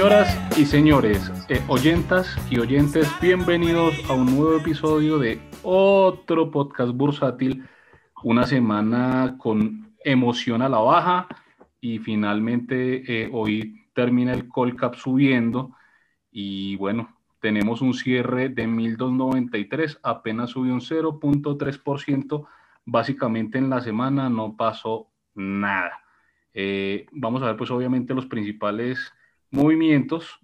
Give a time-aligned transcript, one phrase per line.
[0.00, 6.92] Señoras y señores, eh, oyentas y oyentes, bienvenidos a un nuevo episodio de otro podcast
[6.92, 7.68] bursátil.
[8.22, 11.28] Una semana con emoción a la baja
[11.82, 15.76] y finalmente eh, hoy termina el Colcap subiendo
[16.30, 22.46] y bueno, tenemos un cierre de 1293, apenas subió un 0.3%,
[22.86, 26.00] básicamente en la semana no pasó nada.
[26.54, 29.12] Eh, vamos a ver pues obviamente los principales
[29.50, 30.40] movimientos,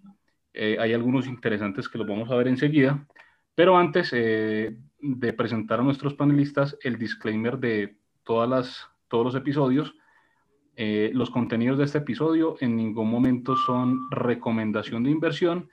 [0.53, 3.07] eh, hay algunos interesantes que los vamos a ver enseguida,
[3.55, 9.35] pero antes eh, de presentar a nuestros panelistas, el disclaimer de todas las, todos los
[9.35, 9.95] episodios,
[10.79, 15.71] los contenidos de este episodio en ningún momento son recomendación de inversión,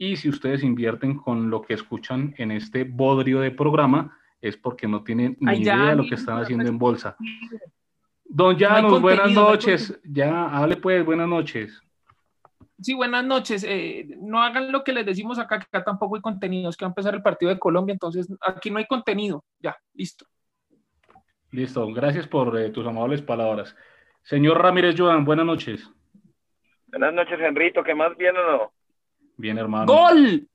[0.00, 4.88] y si ustedes invierten con lo que escuchan en este bodrio de programa, es porque
[4.88, 7.16] no tienen ni idea de lo que están haciendo en bolsa.
[8.24, 10.00] Don Janus, buenas noches.
[10.04, 11.82] ya, hable pues, buenas noches.
[12.80, 13.64] Sí, buenas noches.
[13.66, 16.70] Eh, no hagan lo que les decimos acá, que acá tampoco hay contenido.
[16.70, 19.44] Es que va a empezar el partido de Colombia, entonces aquí no hay contenido.
[19.58, 20.24] Ya, listo.
[21.50, 23.76] Listo, gracias por eh, tus amables palabras.
[24.22, 25.90] Señor Ramírez Joan, buenas noches.
[26.86, 27.82] Buenas noches, Henrito.
[27.82, 28.72] ¿Qué más bien o no?
[29.36, 29.86] Bien, hermano.
[29.86, 30.48] ¡Gol!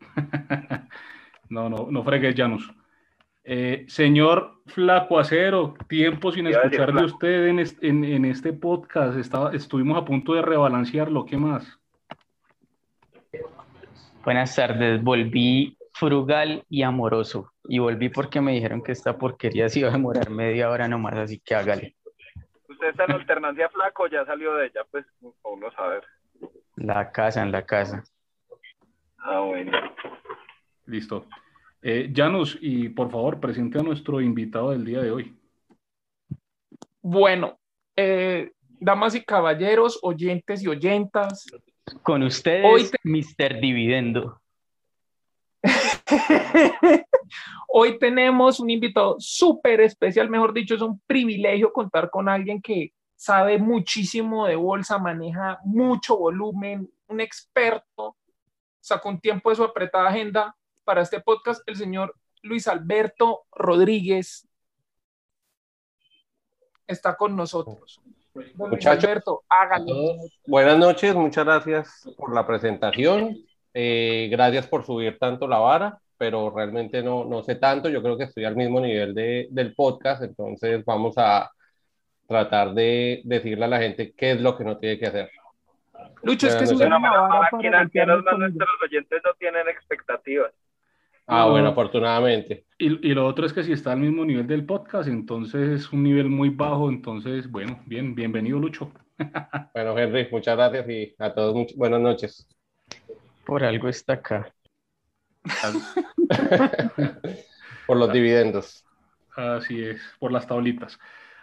[1.48, 2.72] no, no, no fregues, Janus.
[3.48, 9.16] Eh, señor Flaco Acero, tiempo sin escuchar de usted en, este podcast.
[9.16, 11.24] Estaba, estuvimos a punto de rebalancearlo.
[11.24, 11.78] ¿Qué más?
[14.24, 15.00] Buenas tardes.
[15.00, 17.52] Volví frugal y amoroso.
[17.68, 21.14] Y volví porque me dijeron que esta porquería se iba a demorar media hora nomás,
[21.14, 21.94] así que hágale.
[22.68, 24.80] ¿Usted está en alternancia flaco ya salió de ella?
[24.90, 26.02] Pues a saber.
[26.74, 28.02] La casa, en la casa.
[29.18, 29.70] Ah, bueno.
[30.86, 31.28] Listo.
[31.88, 35.38] Eh, Janus, y por favor, presente a nuestro invitado del día de hoy.
[37.00, 37.60] Bueno,
[37.94, 41.46] eh, damas y caballeros, oyentes y oyentas.
[42.02, 43.60] Con ustedes, hoy Mr.
[43.60, 44.42] Dividendo.
[47.68, 52.92] hoy tenemos un invitado súper especial, mejor dicho, es un privilegio contar con alguien que
[53.14, 58.16] sabe muchísimo de bolsa, maneja mucho volumen, un experto
[58.80, 64.48] sacó un tiempo de su apretada agenda para este podcast, el señor Luis Alberto Rodríguez
[66.86, 68.00] está con nosotros.
[68.54, 69.22] Muchachos,
[70.46, 73.36] Buenas noches, muchas gracias por la presentación.
[73.74, 77.88] Eh, gracias por subir tanto la vara, pero realmente no, no sé tanto.
[77.88, 81.50] Yo creo que estoy al mismo nivel de, del podcast, entonces vamos a
[82.28, 85.30] tratar de decirle a la gente qué es lo que no tiene que hacer.
[86.22, 90.52] Lucho, es que es una nuestros oyentes no tienen expectativas.
[91.26, 92.66] Ah, bueno, afortunadamente.
[92.78, 95.92] Y, y, lo otro es que si está al mismo nivel del podcast, entonces es
[95.92, 98.92] un nivel muy bajo, entonces, bueno, bien, bienvenido Lucho.
[99.74, 102.48] bueno, Henry, muchas gracias y a todos buenas noches.
[103.44, 104.52] Por algo está acá.
[107.86, 108.84] por los dividendos.
[109.34, 110.98] Así es, por las tablitas.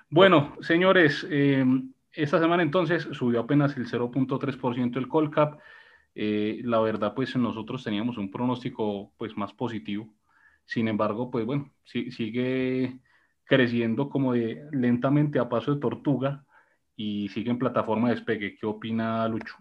[0.10, 1.66] Bueno, señores, eh,
[2.12, 5.60] esta semana entonces subió apenas el 0.3% el Colcap.
[6.16, 10.14] Eh, la verdad, pues nosotros teníamos un pronóstico pues más positivo.
[10.66, 13.00] Sin embargo, pues bueno, sigue
[13.46, 16.46] creciendo como de lentamente a paso de tortuga
[16.96, 18.56] y sigue en plataforma de despegue.
[18.58, 19.56] ¿Qué opina Lucho?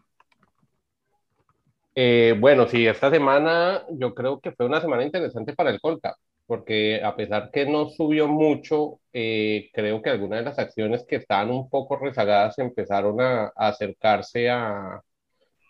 [1.95, 6.17] Eh, bueno, sí, esta semana yo creo que fue una semana interesante para el Colcap
[6.47, 11.17] porque a pesar que no subió mucho, eh, creo que algunas de las acciones que
[11.17, 15.01] estaban un poco rezagadas empezaron a, acercarse a,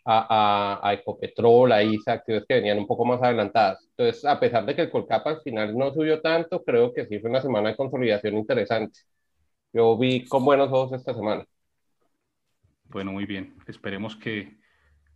[0.05, 3.87] a, a, Ecopetrol, a ISA, acciones que venían un poco más adelantadas.
[3.91, 7.19] Entonces, a pesar de que el Colcap al final no subió tanto, creo que sí
[7.21, 9.01] fue una semana de consolidación interesante.
[9.73, 11.45] Yo vi con buenos ojos esta semana.
[12.85, 13.55] Bueno, muy bien.
[13.67, 14.59] Esperemos que,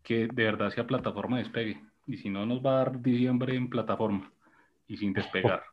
[0.03, 1.81] que de verdad sea plataforma despegue.
[2.07, 4.33] Y si no, nos va a dar diciembre en plataforma
[4.87, 5.63] y sin despegar.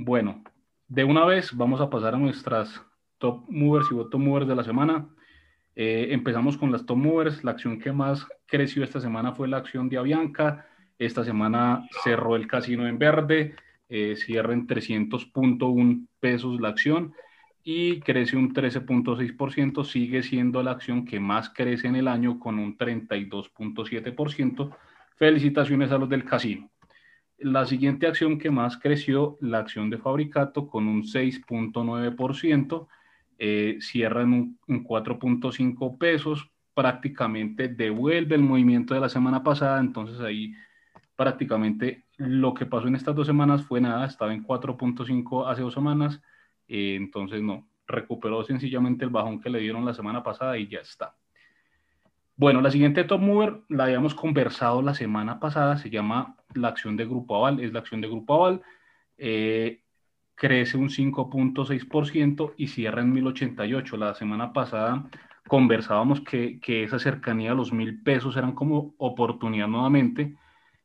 [0.00, 0.44] Bueno,
[0.86, 2.80] de una vez vamos a pasar a nuestras
[3.18, 5.08] top movers y bottom movers de la semana.
[5.80, 7.44] Eh, empezamos con las top movers.
[7.44, 10.66] La acción que más creció esta semana fue la acción de Avianca.
[10.98, 13.54] Esta semana cerró el casino en verde,
[13.88, 17.14] eh, cierra en 300.1 pesos la acción
[17.62, 19.84] y crece un 13.6%.
[19.84, 24.76] Sigue siendo la acción que más crece en el año con un 32.7%.
[25.14, 26.68] Felicitaciones a los del casino.
[27.38, 32.88] La siguiente acción que más creció, la acción de Fabricato, con un 6.9%,
[33.38, 40.20] eh, cierra en un, 4.5 pesos, prácticamente devuelve el movimiento de la semana pasada, entonces
[40.20, 40.52] ahí
[41.16, 45.74] prácticamente lo que pasó en estas dos semanas fue nada, estaba en 4.5 hace dos
[45.74, 46.20] semanas,
[46.68, 50.80] eh, entonces no, recuperó sencillamente el bajón que le dieron la semana pasada y ya
[50.80, 51.16] está.
[52.36, 56.96] Bueno, la siguiente top mover la habíamos conversado la semana pasada, se llama la acción
[56.96, 58.62] de Grupo Aval, es la acción de Grupo Aval,
[59.16, 59.82] eh,
[60.38, 63.96] crece un 5.6% y cierra en 1088.
[63.96, 65.10] La semana pasada
[65.46, 70.36] conversábamos que, que esa cercanía a los mil pesos eran como oportunidad nuevamente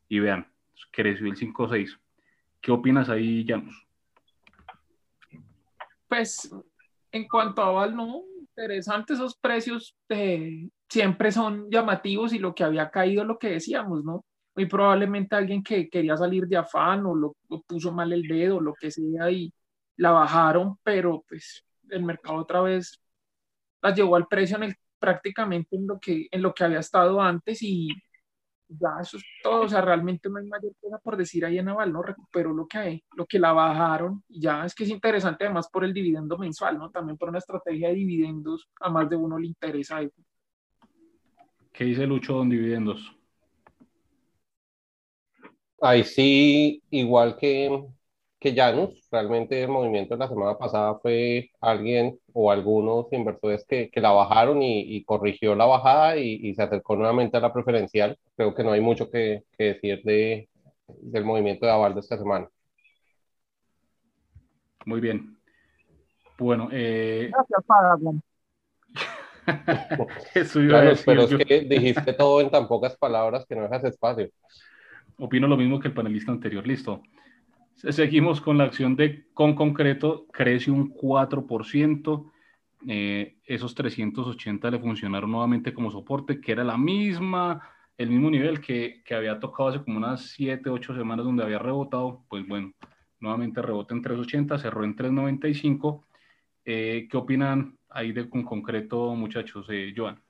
[0.09, 0.47] y vean,
[0.91, 2.00] creció el 5.6.
[2.61, 3.85] ¿Qué opinas ahí, Janus?
[6.07, 6.53] Pues
[7.11, 12.63] en cuanto a Aval, no, interesante esos precios eh, siempre son llamativos y lo que
[12.63, 14.25] había caído, lo que decíamos, ¿no?
[14.55, 17.35] Muy probablemente alguien que quería salir de afán o lo,
[17.67, 19.51] puso mal el dedo, lo que sea, y
[19.97, 23.01] la bajaron, pero pues el mercado otra vez
[23.81, 27.21] la llevó al precio en el, prácticamente en lo, que, en lo que había estado
[27.21, 27.89] antes y
[28.79, 31.65] ya eso es todo, o sea, realmente no hay mayor cosa por decir ahí en
[31.65, 32.01] Naval, ¿no?
[32.01, 35.69] Recuperó lo que hay, lo que la bajaron, y ya es que es interesante además
[35.69, 36.89] por el dividendo mensual, ¿no?
[36.89, 40.21] También por una estrategia de dividendos, a más de uno le interesa eso.
[41.71, 43.15] ¿Qué dice Lucho con dividendos?
[45.85, 47.83] Ahí sí, igual que,
[48.39, 53.89] que Janus, realmente el movimiento de la semana pasada fue alguien o algunos inversores que,
[53.91, 58.18] que la bajaron y, corrigió la bajada y, se acercó nuevamente a la preferencial.
[58.38, 60.47] Creo que no hay mucho que, que decir de,
[60.88, 62.47] del movimiento de aval de esta semana.
[64.85, 65.38] Muy bien.
[66.38, 67.30] Bueno, eh...
[67.30, 68.13] gracias, Pablo.
[71.06, 74.30] pero es que dijiste todo en tan pocas palabras que no dejas espacio.
[75.18, 76.65] Opino lo mismo que el panelista anterior.
[76.65, 77.01] Listo.
[77.75, 82.31] Seguimos con la acción de con concreto, crece un 4%.
[82.88, 87.62] Eh, esos 380 le funcionaron nuevamente como soporte, que era la misma,
[87.98, 91.59] el mismo nivel que, que había tocado hace como unas 7, 8 semanas donde había
[91.59, 92.24] rebotado.
[92.30, 92.71] Pues bueno,
[93.19, 96.06] nuevamente rebota en 380, cerró en 395.
[96.66, 99.66] Eh, ¿Qué opinan ahí de con concreto, muchachos?
[99.69, 100.21] Eh, Joan.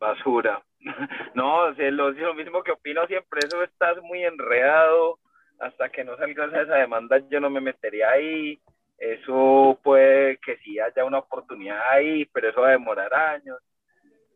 [0.00, 0.62] Basura.
[1.34, 5.18] No, lo, mismo que opino siempre, eso estás muy enredado
[5.58, 8.60] hasta que no salga esa demanda yo no me metería ahí.
[8.98, 13.58] Eso puede que sí haya una oportunidad ahí, pero eso va a demorar años.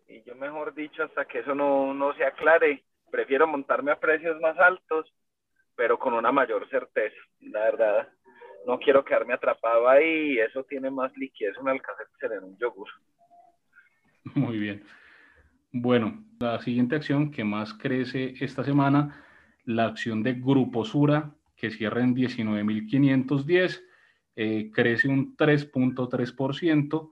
[0.08, 4.40] Y yo mejor dicho, hasta que eso no, no se aclare, prefiero montarme a precios
[4.40, 5.12] más altos,
[5.76, 8.08] pero con una mayor certeza, la verdad.
[8.66, 12.88] No quiero quedarme atrapado ahí, eso tiene más liquidez un alcance en un yogur.
[14.34, 14.84] Muy bien.
[15.81, 19.23] Bueno, la siguiente acción que más crece esta semana
[19.67, 23.82] la acción de Grupo Sura, que cierra en 19.510,
[24.37, 27.11] eh, crece un 3.3%.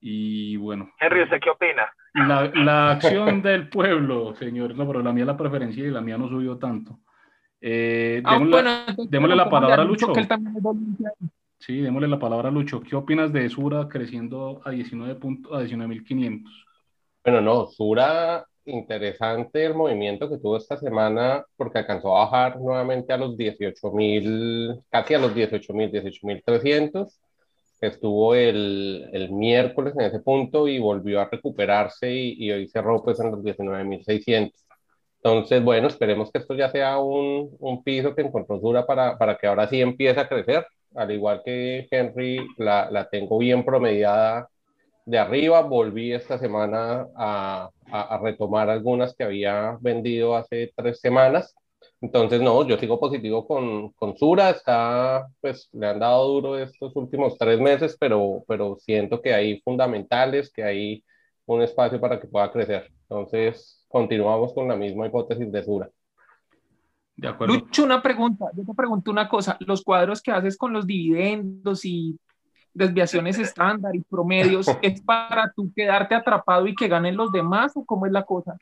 [0.00, 0.90] Y bueno.
[1.00, 1.92] Henry, ¿usted qué opina?
[2.14, 6.00] La, la acción del pueblo, señores, no, pero la mía es la preferencia y la
[6.00, 7.00] mía no subió tanto.
[7.60, 8.38] Eh, ah,
[9.08, 10.12] démosle, la palabra a Lucho.
[11.58, 12.80] Sí, démosle la palabra a Lucho.
[12.80, 16.67] ¿Qué opinas de Sura creciendo a 19.000 a 19.500?
[17.28, 23.12] Bueno, no, Sura interesante el movimiento que tuvo esta semana porque alcanzó a bajar nuevamente
[23.12, 27.20] a los 18 mil, casi a los 18 mil, 18 mil 300.
[27.82, 33.02] Estuvo el, el, miércoles en ese punto y volvió a recuperarse y, y hoy cerró
[33.02, 34.66] pues en los 19 mil 600.
[35.22, 39.36] Entonces, bueno, esperemos que esto ya sea un, un piso que encontró dura para, para
[39.36, 40.66] que ahora sí empiece a crecer.
[40.94, 44.48] Al igual que Henry, la, la tengo bien promediada
[45.08, 45.62] de arriba.
[45.62, 51.56] Volví esta semana a, a, retomar algunas que había vendido hace tres semanas.
[52.00, 56.94] Entonces, no, yo sigo positivo con, con Sura, está, pues le han dado duro estos
[56.94, 61.04] últimos tres meses, pero, pero siento que hay fundamentales, que hay
[61.46, 62.92] un espacio para que pueda crecer.
[63.08, 65.90] Entonces, continuamos con la misma hipótesis de Sura.
[67.16, 67.54] De acuerdo.
[67.54, 68.50] Lucho, una pregunta.
[68.54, 69.56] Yo te pregunto una cosa.
[69.60, 72.16] Los cuadros que haces con los dividendos y
[72.74, 77.84] desviaciones estándar y promedios, ¿es para tú quedarte atrapado y que ganen los demás o
[77.84, 78.56] cómo es la cosa?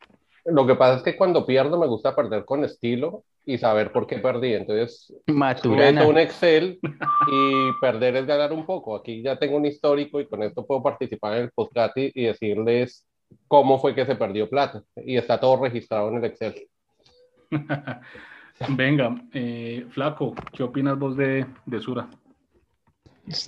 [0.44, 4.06] Lo que pasa es que cuando pierdo me gusta perder con estilo y saber por
[4.06, 4.54] qué perdí.
[4.54, 8.96] Entonces, meto un Excel y perder es ganar un poco.
[8.96, 13.06] Aquí ya tengo un histórico y con esto puedo participar en el podcast y, decirles
[13.48, 14.82] cómo fue que se perdió plata.
[14.96, 16.68] Y está todo registrado en el Excel.
[18.68, 22.08] Venga, eh, Flaco, ¿qué opinas vos de, de Sura?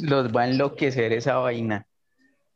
[0.00, 1.86] Los va a enloquecer esa vaina.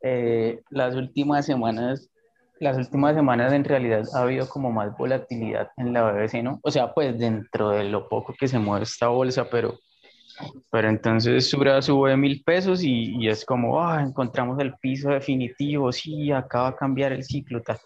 [0.03, 2.11] Eh, las últimas semanas,
[2.59, 6.59] las últimas semanas en realidad ha habido como más volatilidad en la BBC, ¿no?
[6.63, 9.79] O sea, pues dentro de lo poco que se mueve esta bolsa, pero,
[10.71, 15.93] pero entonces Sura sube mil pesos y, y es como, ah, encontramos el piso definitivo,
[15.93, 17.79] sí, acaba de cambiar el ciclo, tal.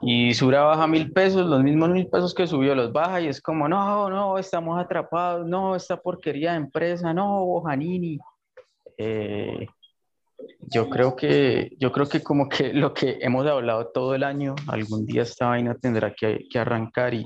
[0.00, 3.40] Y Sura baja mil pesos, los mismos mil pesos que subió los baja y es
[3.40, 8.18] como, no, no, estamos atrapados, no, esta porquería de empresa, no, Bojanini.
[8.98, 9.66] Eh,
[10.68, 14.54] Yo creo que, yo creo que como que lo que hemos hablado todo el año,
[14.66, 17.24] algún día esta vaina tendrá que, que arrancar y,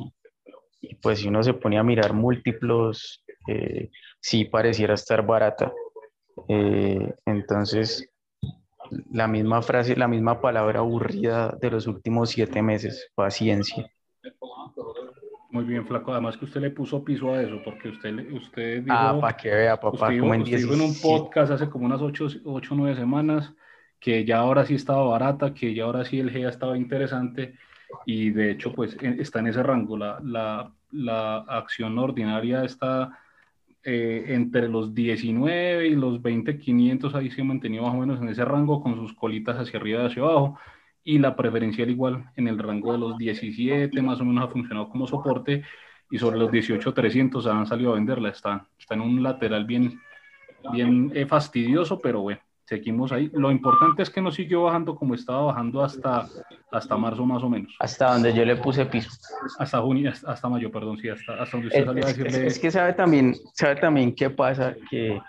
[1.02, 5.72] pues si uno se pone a mirar múltiplos, eh, sí pareciera estar barata.
[6.48, 8.08] Eh, entonces,
[9.12, 13.90] la misma frase, la misma palabra aburrida de los últimos siete meses, paciencia.
[15.50, 16.12] Muy bien, Flaco.
[16.12, 18.96] Además que usted le puso piso a eso, porque usted, usted dijo...
[18.96, 22.28] Ah, para que vea, papá, usted, como en, en un podcast hace como unas ocho
[22.44, 23.52] o nueve semanas
[23.98, 27.54] que ya ahora sí estaba barata, que ya ahora sí el GEA estaba interesante
[28.06, 29.98] y de hecho pues está en ese rango.
[29.98, 33.18] La, la, la acción ordinaria está
[33.82, 38.28] eh, entre los 19 y los 20.500, ahí se ha mantenido más o menos en
[38.28, 40.58] ese rango con sus colitas hacia arriba y hacia abajo
[41.04, 44.88] y la preferencial igual en el rango de los 17, más o menos ha funcionado
[44.88, 45.62] como soporte
[46.10, 50.00] y sobre los 18.300 han salido a venderla, está, está en un lateral bien,
[50.72, 53.30] bien eh, fastidioso, pero bueno, seguimos ahí.
[53.32, 56.26] Lo importante es que no siguió bajando como estaba bajando hasta,
[56.70, 57.74] hasta marzo más o menos.
[57.78, 59.10] Hasta donde yo le puse piso.
[59.58, 62.46] Hasta junio, hasta mayo, perdón, sí, hasta, hasta donde usted salió a decirle...
[62.46, 65.20] Es, que sabe también, sabe también qué pasa, que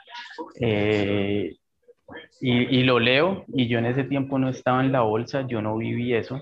[0.60, 1.56] eh,
[2.39, 5.77] y, lo leo, y yo en ese tiempo no estaba en la bolsa, yo no
[5.77, 6.41] viví eso,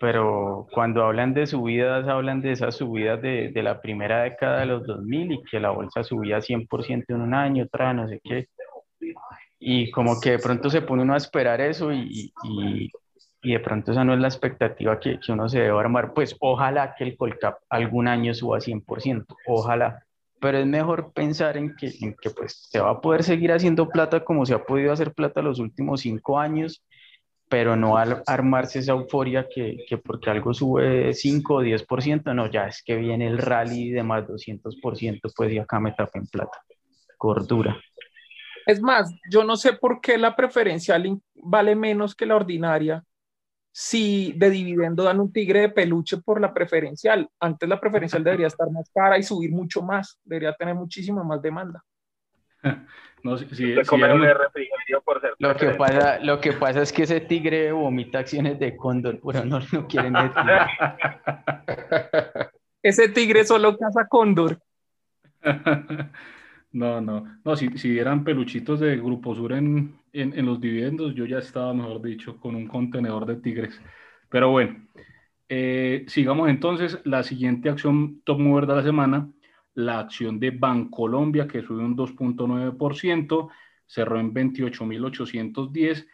[0.00, 4.66] pero cuando hablan de subidas, hablan de esas subidas de, de la primera década de
[4.66, 8.48] los 2000 y que la bolsa subía 100% en un año, otra, no sé qué.
[9.58, 12.90] Y como que de pronto se pone uno a esperar eso y, y,
[13.42, 16.14] y de pronto esa no es la expectativa que, que uno se debe armar.
[16.14, 20.04] Pues ojalá que el Colcap algún año suba 100%, ojalá
[20.42, 23.88] pero es mejor pensar en que, en que pues se va a poder seguir haciendo
[23.88, 26.84] plata como se ha podido hacer plata los últimos cinco años,
[27.48, 32.50] pero no al armarse esa euforia que, que porque algo sube 5 o 10%, no,
[32.50, 36.26] ya es que viene el rally de más 200%, pues y acá me tapé en
[36.26, 36.58] plata.
[37.16, 37.80] Cordura.
[38.66, 43.04] Es más, yo no sé por qué la preferencial vale menos que la ordinaria
[43.72, 47.28] si de dividendo dan un tigre de peluche por la preferencial.
[47.40, 51.42] Antes la preferencial debería estar más cara y subir mucho más, debería tener muchísima más
[51.42, 51.82] demanda.
[53.24, 53.76] No, si, si,
[55.04, 58.76] por ser lo que pasa Lo que pasa es que ese tigre vomita acciones de
[58.76, 60.12] cóndor, pero no, no quieren
[62.82, 64.58] Ese tigre solo caza cóndor.
[66.72, 71.26] No, no, no, si, si dieran peluchitos de Grupo Sur en, en, los dividendos, yo
[71.26, 73.80] ya estaba, mejor dicho, con un contenedor de tigres.
[74.30, 74.76] Pero bueno,
[75.48, 76.98] eh, sigamos entonces.
[77.04, 79.28] La siguiente acción top mover de la semana,
[79.74, 83.50] la acción de Bancolombia, que subió un 2.9%,
[83.86, 86.06] cerró en 28.810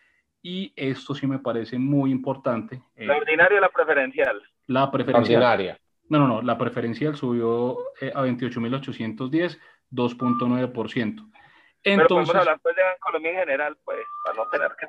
[0.42, 2.82] y esto sí me parece muy importante.
[2.96, 4.42] Eh, ¿La ordinaria o la preferencial?
[4.66, 5.78] La preferencial.
[6.08, 9.58] No, no, no, la preferencial subió eh, a 28.810
[9.90, 11.28] 2.9%.
[11.84, 14.86] Entonces, pero podemos hablar pues de Bancolombia en general, pues, para no tener que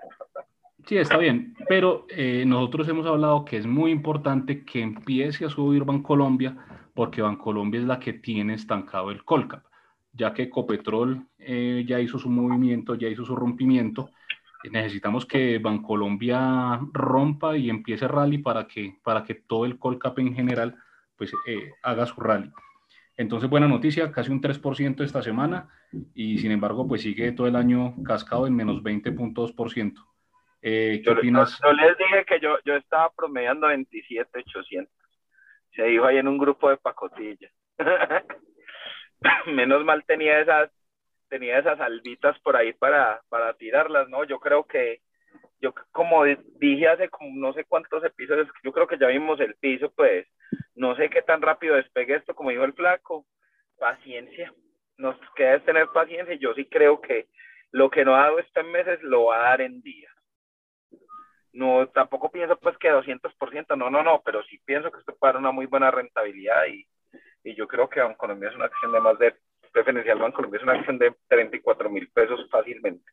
[0.88, 5.50] Sí, está bien, pero eh, nosotros hemos hablado que es muy importante que empiece a
[5.50, 6.58] subir Bancolombia,
[6.96, 9.64] porque Bancolombia es la que tiene estancado el Colcap,
[10.14, 14.10] ya que Ecopetrol eh, ya hizo su movimiento, ya hizo su rompimiento,
[14.72, 20.34] necesitamos que Bancolombia rompa y empiece rally para que, para que todo el Colcap en
[20.34, 20.76] general
[21.16, 22.52] pues eh, haga su rally.
[23.20, 25.68] Entonces, buena noticia, casi un 3% esta semana
[26.16, 29.94] y sin embargo, pues sigue todo el año cascado en menos 20.2%.
[30.62, 31.60] Eh, ¿Qué yo, opinas?
[31.62, 34.88] Yo, les dije que yo, yo estaba promediando 27.800.
[35.76, 37.52] Se dijo ahí en un grupo de pacotillas.
[39.48, 40.72] Menos mal tenía esas,
[41.28, 44.24] tenía esas albitas por ahí para, para tirarlas, ¿no?
[44.24, 45.02] Yo creo que,
[45.60, 49.56] yo como dije hace como no sé cuántos episodios, yo creo que ya vimos el
[49.56, 50.26] piso, pues
[50.76, 53.26] no sé qué tan rápido despegue esto, como dijo el flaco,
[53.78, 54.54] paciencia,
[54.98, 57.28] nos queda tener paciencia, yo sí creo que
[57.72, 60.14] lo que no ha dado este meses lo va a dar en días.
[61.52, 65.34] No, tampoco pienso pues que 200%, no, no, no, pero sí pienso que esto puede
[65.34, 66.86] dar una muy buena rentabilidad y,
[67.44, 69.34] y yo creo que Colombia es una acción de más de,
[69.72, 73.04] preferencial Colombia es una acción de 34 mil pesos fácilmente.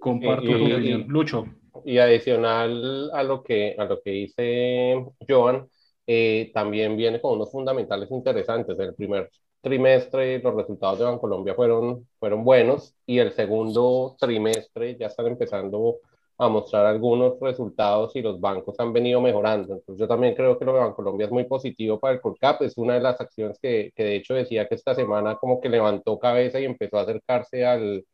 [0.00, 1.04] Comparto tu opinión.
[1.08, 1.46] Lucho.
[1.84, 5.68] Y adicional a lo que, a lo que dice Joan,
[6.06, 8.78] eh, también viene con unos fundamentales interesantes.
[8.78, 15.06] El primer trimestre los resultados de Bancolombia fueron, fueron buenos y el segundo trimestre ya
[15.06, 15.96] están empezando
[16.38, 19.74] a mostrar algunos resultados y los bancos han venido mejorando.
[19.74, 22.62] Entonces yo también creo que lo de Bancolombia es muy positivo para el Colcap.
[22.62, 25.68] Es una de las acciones que, que de hecho decía que esta semana como que
[25.70, 28.04] levantó cabeza y empezó a acercarse al,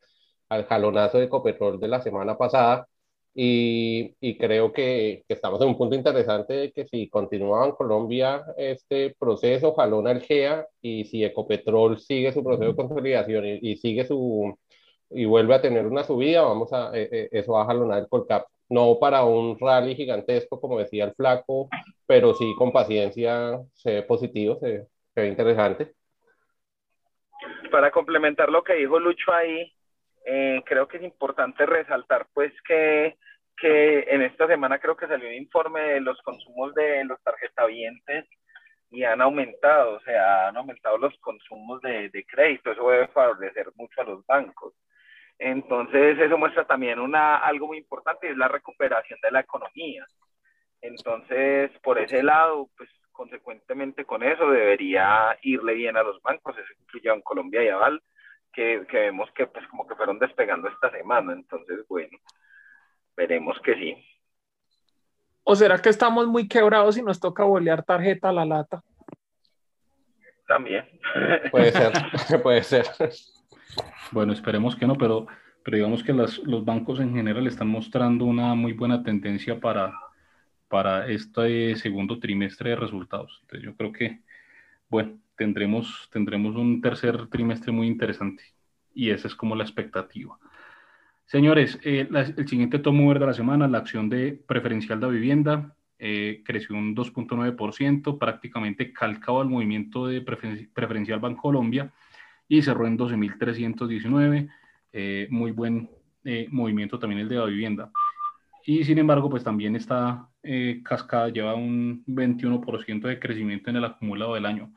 [0.49, 2.87] al jalonazo de Copetrol de la semana pasada.
[3.35, 7.71] Y, y creo que, que, estamos en un punto interesante de que si continúa en
[7.71, 13.75] Colombia este proceso, jalona el GEA, y si Ecopetrol sigue su proceso de consolidación y,
[13.77, 14.55] sigue su,
[15.09, 18.07] y vuelve a tener una subida, vamos a, eh, eh, eso va a jalonar el
[18.07, 18.45] Colcap.
[18.69, 21.69] No para un rally gigantesco, como decía el flaco,
[22.05, 25.93] pero sí con paciencia se ve positivo, se, se ve interesante.
[27.71, 29.73] Para complementar lo que dijo Lucho ahí,
[30.25, 33.17] eh, creo que es importante resaltar pues que,
[33.57, 38.25] que en esta semana creo que salió un informe de los consumos de los tarjetavientes
[38.89, 43.67] y han aumentado, o sea, han aumentado los consumos de, de crédito, eso debe favorecer
[43.75, 44.73] mucho a los bancos.
[45.39, 50.05] Entonces, eso muestra también una, algo muy importante, es la recuperación de la economía.
[50.81, 56.73] Entonces, por ese lado, pues consecuentemente con eso debería irle bien a los bancos, eso
[56.79, 58.01] incluye a Colombia y a Val,
[58.53, 61.33] que, que, vemos que pues como que fueron despegando esta semana.
[61.33, 62.17] Entonces, bueno,
[63.17, 63.97] veremos que sí.
[65.43, 68.83] ¿O será que estamos muy quebrados y nos toca bolear tarjeta a la lata?
[70.47, 70.85] También.
[71.51, 71.91] Puede ser,
[72.43, 72.85] puede ser.
[74.11, 75.27] Bueno, esperemos que no, pero,
[75.63, 79.93] pero digamos que las, los bancos en general están mostrando una muy buena tendencia para,
[80.67, 83.39] para este segundo trimestre de resultados.
[83.41, 84.21] Entonces yo creo que,
[84.93, 88.43] bueno, tendremos, tendremos un tercer trimestre muy interesante
[88.93, 90.37] y esa es como la expectativa.
[91.25, 95.75] Señores, eh, el siguiente tomo verde de la semana, la acción de preferencial de vivienda,
[95.97, 101.91] eh, creció un 2.9%, prácticamente calcado al movimiento de prefer preferencial Bancolombia
[102.47, 104.47] y cerró en 12.319,
[104.91, 105.89] eh, muy buen
[106.51, 107.91] movimiento también el de la vivienda.
[108.65, 113.85] Y sin embargo, pues también está eh, cascada, lleva un 21% de crecimiento en el
[113.85, 114.73] acumulado del año.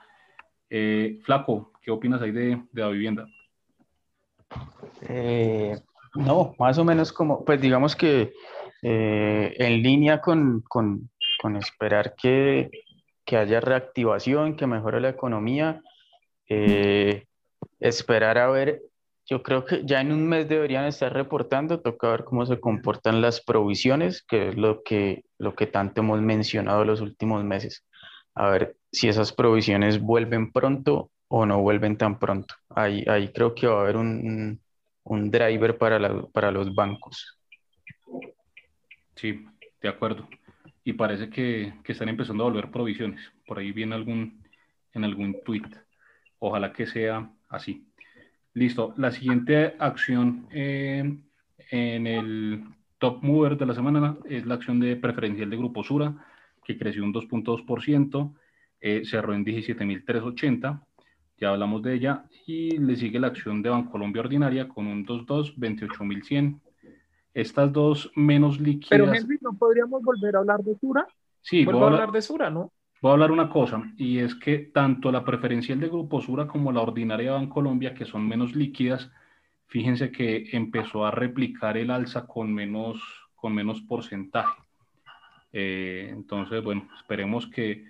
[1.24, 3.26] Flaco, ¿qué opinas ahí de, de la vivienda?
[6.14, 8.32] no, más o menos como, pues digamos que
[8.82, 12.70] en línea con, con, con esperar que,
[13.24, 15.82] que, haya reactivación, que mejore la economía.
[16.48, 17.26] Eh,
[17.80, 18.82] esperar a ver,
[19.26, 23.20] yo creo que ya en un mes deberían estar reportando, toca ver cómo se comportan
[23.20, 27.84] las provisiones, que es lo que, lo que tanto hemos mencionado los últimos meses.
[28.34, 32.54] A ver si esas provisiones vuelven pronto o no vuelven tan pronto.
[32.68, 34.60] Ahí, ahí creo que va a haber un,
[35.02, 37.36] un driver para, la, para los bancos.
[39.16, 39.44] Sí,
[39.82, 40.28] de acuerdo.
[40.84, 43.20] Y parece que, que, están empezando a volver provisiones.
[43.44, 44.40] Por ahí viene algún,
[44.92, 45.68] en algún tweet.
[46.38, 47.88] Ojalá que sea así.
[48.56, 48.94] Listo.
[48.96, 51.18] La siguiente acción eh,
[51.70, 52.64] en el
[52.96, 56.26] top mover de la semana es la acción de preferencial de Grupo Sura,
[56.64, 58.34] que creció un 2.2%,
[58.80, 60.80] eh, cerró en 17.380,
[61.36, 65.54] ya hablamos de ella, y le sigue la acción de Bancolombia Ordinaria con un 2.2,
[65.56, 66.58] 28.100.
[67.34, 68.88] Estas dos menos líquidas.
[68.88, 71.06] Pero Henry, ¿no podríamos volver a hablar de Sura?
[71.42, 72.72] Sí, Vuelvo a hablar de Sura, ¿no?
[73.08, 76.80] A hablar una cosa, y es que tanto la preferencial de Grupo Sura como la
[76.80, 79.10] ordinaria Bancolombia, que son menos líquidas,
[79.66, 83.00] fíjense que empezó a replicar el alza con menos,
[83.36, 84.60] con menos porcentaje.
[85.52, 87.84] Eh, entonces, bueno, esperemos que,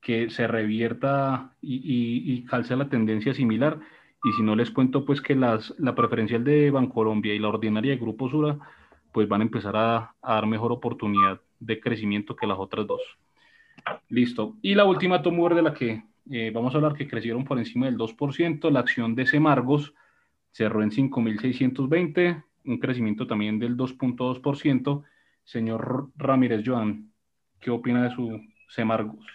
[0.00, 3.80] que se revierta y, y, y, calce la tendencia similar.
[4.22, 7.92] Y si no les cuento, pues que las, la preferencial de Bancolombia y la ordinaria
[7.92, 8.58] de Grupo Sura,
[9.12, 13.00] pues van a empezar a, a dar mejor oportunidad de crecimiento que las otras dos.
[14.08, 14.56] Listo.
[14.62, 17.86] Y la última tomo de la que eh, vamos a hablar, que crecieron por encima
[17.86, 19.94] del 2%, la acción de Semargos
[20.52, 25.04] cerró en 5.620, un crecimiento también del 2.2%.
[25.44, 27.10] Señor Ramírez Joan,
[27.60, 29.26] ¿qué opina de su Semargos?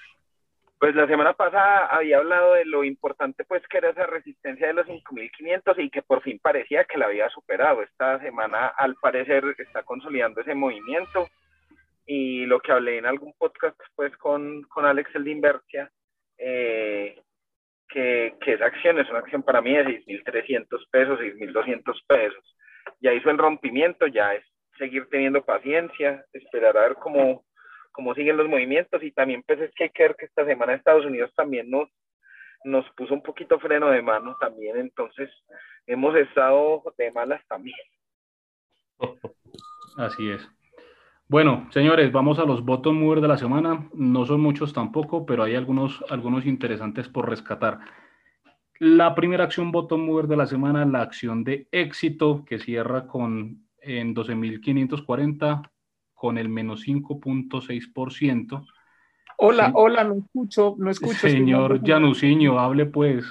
[0.80, 4.74] Pues la semana pasada había hablado de lo importante pues que era esa resistencia de
[4.74, 7.82] los 5.500 y que por fin parecía que la había superado.
[7.82, 11.28] Esta semana al parecer está consolidando ese movimiento
[12.06, 15.92] y lo que hablé en algún podcast pues con, con Alex el de Inversia,
[16.38, 17.22] eh,
[17.88, 22.58] que, que, esa acción es una acción para mí de 6.300 pesos, 6.200 pesos.
[23.00, 24.46] Ya hizo el rompimiento, ya es
[24.78, 27.46] seguir teniendo paciencia, esperar a ver cómo,
[27.92, 30.74] cómo siguen los movimientos y también pues es que hay que ver que esta semana
[30.74, 31.90] Estados Unidos también nos,
[32.64, 35.30] nos puso un poquito freno de mano también, entonces
[35.88, 37.78] hemos estado de malas también.
[39.98, 40.55] Así es.
[41.28, 43.90] Bueno, señores, vamos a los bottom movers de la semana.
[43.94, 47.80] No son muchos tampoco, pero hay algunos, algunos interesantes por rescatar.
[48.80, 53.66] La primera acción bottom mover de la semana, la acción de éxito, que cierra con
[53.82, 55.70] en 12.540
[56.14, 58.68] con el menos 5.6%.
[59.38, 59.72] Hola, sí.
[59.76, 61.28] hola, no escucho, no escucho.
[61.28, 63.26] Señor Januciño, hable pues.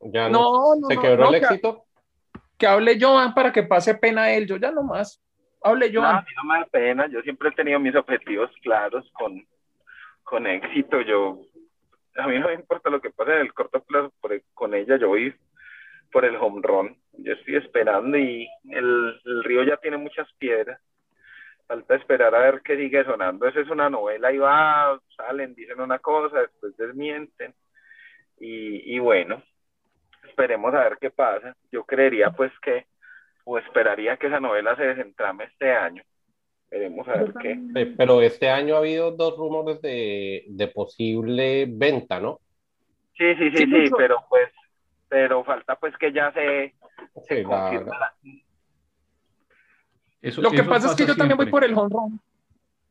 [0.00, 1.84] Ya no, no ¿Se quebró no, el éxito?
[2.32, 5.22] Que, que hable Joan para que pase pena a él, yo ya no más.
[5.64, 6.12] Hable, Joan.
[6.12, 9.46] No, a mí no me da pena, yo siempre he tenido mis objetivos claros con,
[10.24, 11.00] con éxito.
[11.02, 11.40] Yo,
[12.16, 14.96] a mí no me importa lo que pase en el corto plazo, por, con ella
[14.96, 15.34] yo voy
[16.12, 16.96] por el home run.
[17.12, 20.80] yo estoy esperando y el, el río ya tiene muchas piedras.
[21.66, 23.46] Falta esperar a ver qué sigue sonando.
[23.46, 27.54] Esa es una novela y va, salen, dicen una cosa, después desmienten.
[28.38, 29.42] Y, y bueno,
[30.28, 31.56] esperemos a ver qué pasa.
[31.70, 32.86] Yo creería pues que,
[33.44, 36.02] o esperaría que esa novela se desentrame este año.
[36.70, 37.58] Veremos a ver qué.
[37.98, 42.40] Pero este año ha habido dos rumores de, de posible venta, ¿no?
[43.16, 43.96] Sí, sí, sí, Sí, mucho.
[43.96, 44.48] pero pues,
[45.08, 46.74] pero falta pues que ya se,
[47.26, 48.14] se Sí, la- confirme la-
[50.22, 52.20] Eso- Lo que eso pasa es que yo también voy por el home run.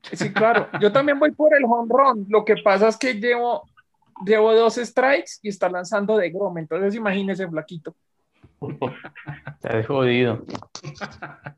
[0.04, 2.26] Sí, claro, yo también voy por el home run.
[2.30, 3.64] Lo que pasa es que llevo,
[4.26, 6.58] llevo dos strikes y está lanzando de Grom.
[6.58, 7.96] Entonces imagínese, flaquito.
[8.62, 10.46] Está jodido.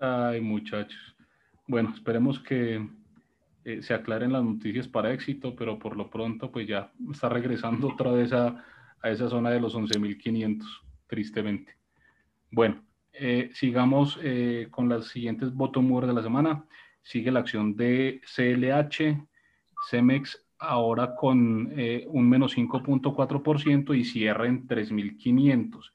[0.00, 1.16] Ay, muchachos.
[1.66, 2.88] Bueno, esperemos que
[3.64, 7.88] eh, se aclaren las noticias para éxito, pero por lo pronto, pues ya está regresando
[7.88, 8.64] otra vez a,
[9.02, 10.64] a esa zona de los 11.500,
[11.06, 11.76] tristemente.
[12.50, 16.64] Bueno, eh, sigamos eh, con las siguientes bottom word de la semana.
[17.02, 19.26] Sigue la acción de CLH,
[19.88, 25.92] Cemex ahora con eh, un menos 5.4% y cierra en 3.500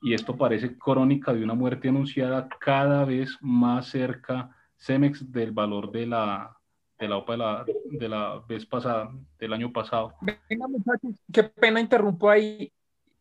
[0.00, 5.90] y esto parece crónica de una muerte anunciada cada vez más cerca Cemex del valor
[5.90, 6.54] de la
[6.98, 10.14] de la OPA de la, de la vez pasada, del año pasado.
[10.20, 12.72] Venga, muchachos, qué pena interrumpo ahí.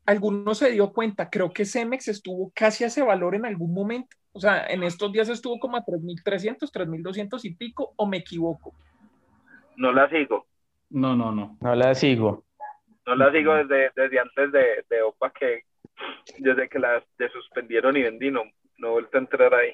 [0.03, 4.15] Alguno se dio cuenta, creo que Cemex estuvo casi a ese valor en algún momento.
[4.31, 8.73] O sea, en estos días estuvo como a 3.300, 3.200 y pico, o me equivoco.
[9.75, 10.47] No la sigo,
[10.89, 11.57] No, no, no.
[11.61, 12.45] No la sigo.
[13.05, 15.61] no la sigo desde, desde antes de, de OPA que
[16.39, 18.43] desde que la de suspendieron y vendí, no,
[18.77, 19.71] no he vuelto a entrar ahí.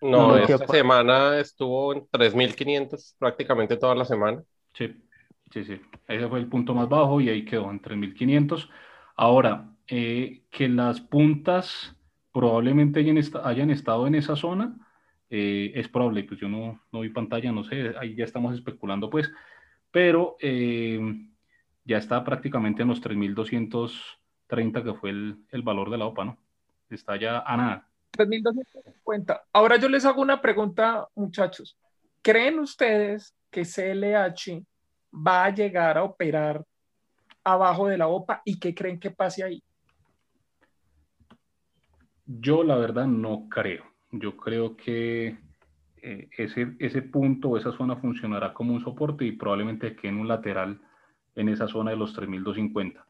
[0.00, 4.42] No, No, esta que- semana estuvo en 3.500 prácticamente toda la semana.
[4.74, 4.94] Sí,
[5.52, 5.80] sí, sí.
[6.08, 8.68] Ese fue el punto más bajo y ahí quedó en 3.500.
[9.16, 11.94] Ahora, eh, que las puntas
[12.32, 14.74] probablemente hayan, est- hayan estado en esa zona,
[15.30, 19.08] eh, es probable, pues yo no, no vi pantalla, no sé, ahí ya estamos especulando
[19.10, 19.30] pues,
[19.90, 21.00] pero eh,
[21.84, 23.00] ya está prácticamente en los
[24.52, 26.38] 3.230 que fue el, el valor de la OPA, ¿no?
[26.90, 27.88] Está ya a nada.
[28.12, 29.42] 3.250.
[29.52, 31.76] Ahora yo les hago una pregunta, muchachos.
[32.20, 34.64] ¿Creen ustedes que CLH
[35.14, 36.64] va a llegar a operar
[37.44, 39.62] abajo de la OPA y qué creen que pase ahí?
[42.26, 43.84] Yo la verdad no creo.
[44.10, 45.38] Yo creo que
[46.02, 50.20] eh, ese, ese punto o esa zona funcionará como un soporte y probablemente quede en
[50.20, 50.80] un lateral
[51.34, 53.02] en esa zona de los 3.250.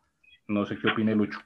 [0.52, 1.38] No sé qué opine Lucho.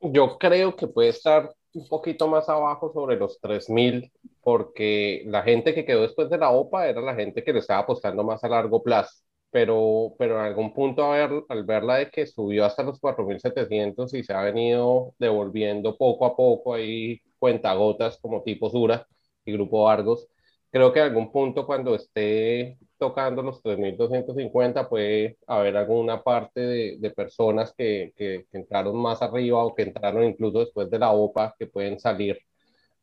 [0.00, 5.74] Yo creo que puede estar un poquito más abajo sobre los 3000, porque la gente
[5.74, 8.48] que quedó después de la OPA era la gente que le estaba apostando más a
[8.48, 9.12] largo plazo.
[9.50, 14.22] Pero, pero en algún punto, ver, al verla de que subió hasta los 4700 y
[14.22, 19.06] se ha venido devolviendo poco a poco ahí cuentagotas como tipo Sura
[19.44, 20.28] y Grupo Argos,
[20.70, 26.96] creo que en algún punto cuando esté tocando los 3.250 puede haber alguna parte de,
[26.98, 31.10] de personas que, que, que, entraron más arriba o que entraron incluso después de la
[31.12, 32.38] OPA que pueden salir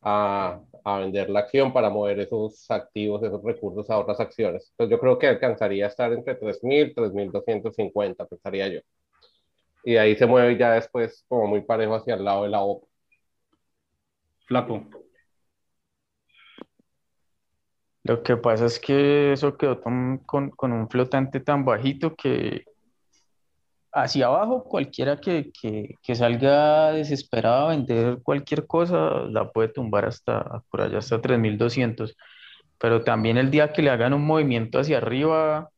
[0.02, 4.68] a, a, vender la acción para mover esos activos, esos recursos a otras acciones.
[4.70, 8.80] Entonces yo creo que alcanzaría a estar entre 3.000 y 3.250, pensaría yo.
[9.84, 12.86] Y ahí se mueve ya después como muy parejo hacia el lado de la OPA.
[14.46, 15.07] Flaco.
[18.08, 22.64] Lo que pasa es que eso quedó con, con, un flotante tan bajito que
[23.92, 30.06] hacia abajo cualquiera que, que, que, salga desesperado a vender cualquier cosa la puede tumbar
[30.06, 32.16] hasta por allá hasta 3200.
[32.78, 35.68] Pero también el día que le hagan un movimiento hacia arriba,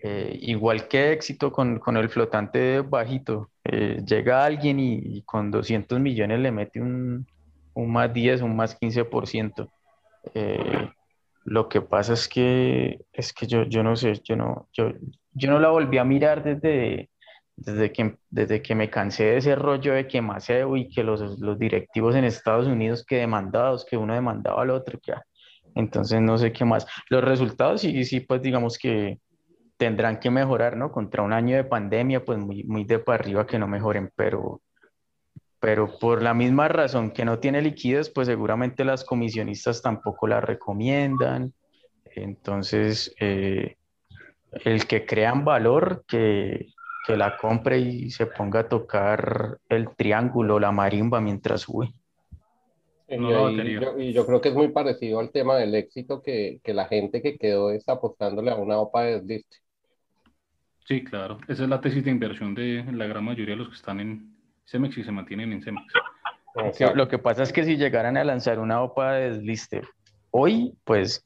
[0.00, 5.50] eh, igual que éxito con, con el flotante bajito, eh, llega alguien y, y, con
[5.50, 7.26] 200 millones le mete un,
[7.74, 9.68] un más 10, un más 15%.
[10.34, 10.88] Eh,
[11.44, 14.92] lo que pasa es que, es que yo, yo no sé, yo no, yo,
[15.32, 17.10] yo no la volví a mirar desde,
[17.56, 21.38] desde, que, desde que me cansé de ese rollo de que Maceo y que los,
[21.40, 25.12] los directivos en Estados Unidos que demandados, que uno demandaba al otro, que,
[25.74, 26.86] entonces no sé qué más.
[27.08, 29.18] Los resultados sí, sí, pues digamos que
[29.76, 30.92] tendrán que mejorar, ¿no?
[30.92, 34.60] Contra un año de pandemia, pues muy, muy de para arriba que no mejoren, pero,
[35.60, 40.40] pero por la misma razón que no tiene liquidez, pues seguramente las comisionistas tampoco la
[40.40, 41.52] recomiendan.
[42.16, 43.76] Entonces, eh,
[44.64, 46.72] el que crean valor, que,
[47.06, 51.92] que, la compre y se ponga a tocar el triángulo, la marimba mientras sube.
[53.06, 56.22] Y, no, y, yo, y, yo, creo que es muy parecido al tema del éxito
[56.22, 59.58] que, que la gente que quedó es apostándole a una OPA de desliste.
[60.86, 61.38] Sí, claro.
[61.48, 64.39] Esa es la tesis de inversión de la gran mayoría de los que están en
[64.70, 65.92] Cemex y se mantienen en Cemex.
[66.94, 69.86] Lo que pasa es que si llegaran a lanzar una OPA de deslister
[70.30, 71.24] hoy, pues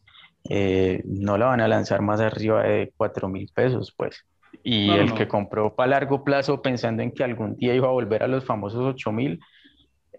[0.48, 4.24] eh, no la van a lanzar más arriba de 4 mil pesos, pues.
[4.62, 8.22] Y el que compró para largo plazo pensando en que algún día iba a volver
[8.22, 9.40] a los famosos 8 mil,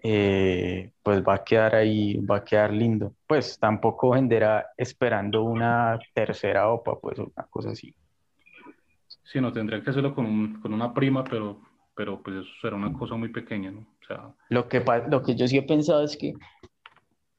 [0.02, 3.14] eh, pues va a quedar ahí, va a quedar lindo.
[3.26, 7.94] Pues tampoco venderá esperando una tercera OPA, pues una cosa así.
[9.24, 11.60] Sí, no, tendría que hacerlo con, con una prima, pero,
[11.96, 13.86] pero pues eso será una cosa muy pequeña, ¿no?
[14.50, 16.34] Lo, que, lo que yo sí he pensado es que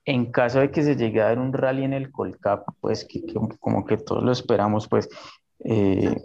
[0.03, 3.21] en caso de que se llegue a dar un rally en el Colcap, pues que,
[3.59, 5.07] como que todos lo esperamos, pues
[5.63, 6.15] eh,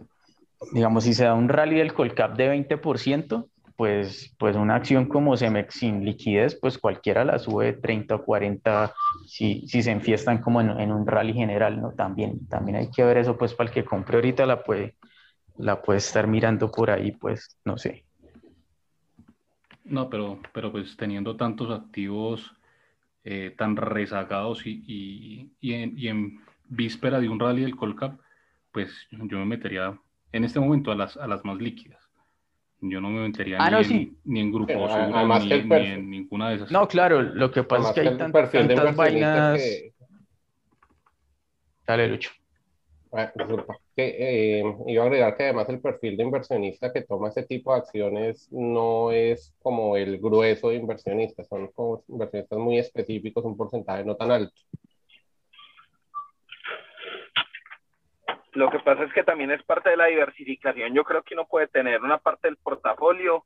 [0.73, 5.37] digamos, si se da un rally del Colcap de 20%, pues, pues una acción como
[5.37, 8.95] Cemex sin liquidez, pues cualquiera la sube 30 o 40
[9.27, 11.93] si, si se enfiestan como en, en, un rally general, ¿no?
[11.93, 14.95] También, también hay que ver eso, pues para el que compre ahorita la puede,
[15.57, 18.05] la puede estar mirando por ahí, pues no sé.
[19.85, 22.55] No, pero, pero pues teniendo tantos activos
[23.25, 28.19] eh, tan rezagados y, y, y, en, y, en, víspera de un rally del Colcap,
[28.73, 29.99] pues yo me metería
[30.33, 32.01] en este momento a las, a las más líquidas.
[32.81, 34.17] Yo no me metería ah, ni, no, en, sí.
[34.25, 36.73] ni, en, Grupo Pero, ni, ni en ninguna de esas.
[36.73, 39.61] No, claro, lo que pasa es que hay tan- tantas vainas.
[39.61, 39.93] que-
[41.87, 42.31] Dale, Lucho.
[43.13, 43.77] Ah, disculpa.
[43.95, 47.73] Que, eh, iba a agregar que además el perfil de inversionista que toma este tipo
[47.73, 53.57] de acciones no es como el grueso de inversionistas, son como inversionistas muy específicos, un
[53.57, 54.55] porcentaje no tan alto.
[58.53, 60.95] Lo que pasa es que también es parte de la diversificación.
[60.95, 63.45] Yo creo que uno puede tener una parte del portafolio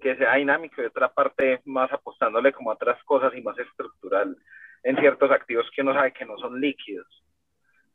[0.00, 4.36] que sea dinámico y otra parte más apostándole como a otras cosas y más estructural
[4.82, 7.06] en ciertos activos que uno sabe que no son líquidos.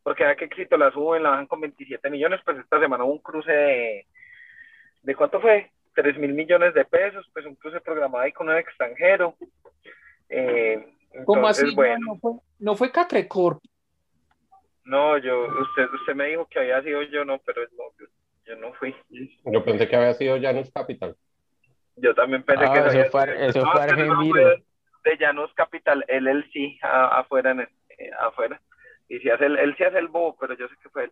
[0.04, 3.14] Porque ya que éxito la suben, la bajan con 27 millones, pues esta semana hubo
[3.14, 4.08] un cruce de,
[5.04, 5.72] ¿de cuánto fue?
[5.94, 9.36] 3 mil millones de pesos, pues un cruce programado ahí con un extranjero.
[10.30, 10.84] Eh,
[11.26, 11.76] ¿Cómo entonces, así?
[11.76, 13.62] Bueno, No, fue, no fue Catrecorp.
[14.86, 18.06] no, yo, usted, usted me dijo que había sido yo, no, pero no, yo,
[18.46, 18.96] yo no fui.
[19.46, 21.16] Yo pensé que había sido Janus Capital.
[21.98, 24.14] Yo también pensé Ah, que eso había fue- sido- eso No, fue es que no
[24.14, 24.42] Argemiro.
[24.42, 24.64] fue
[25.04, 28.62] De Llanos Capital, él, él sí, a- afuera, en el- eh, afuera.
[29.12, 31.12] Y si hace el, él sí hace el bobo, pero yo sé que fue él.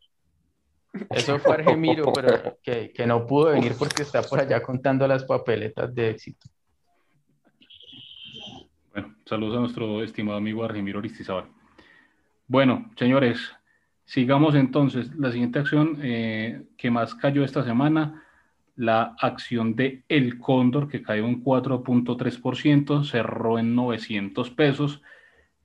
[1.09, 5.25] Eso fue Argemiro, pero que, que no pudo venir porque está por allá contando las
[5.25, 6.47] papeletas de éxito.
[8.93, 11.47] Bueno, saludos a nuestro estimado amigo Argemiro Aristizábal.
[12.47, 13.53] Bueno, señores,
[14.05, 15.13] sigamos entonces.
[15.17, 18.23] La siguiente acción eh, que más cayó esta semana,
[18.77, 25.01] la acción de El Cóndor, que cayó un 4.3%, cerró en 900 pesos.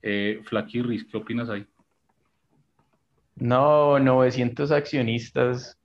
[0.01, 1.65] Eh, Flaquirris, ¿qué opinas ahí?
[3.35, 5.77] No, 900 accionistas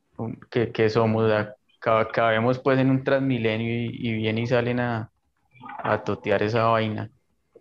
[0.50, 1.30] que, que somos,
[1.80, 5.10] cabemos pues en un transmilenio y, y vienen y salen a,
[5.78, 7.10] a totear esa vaina.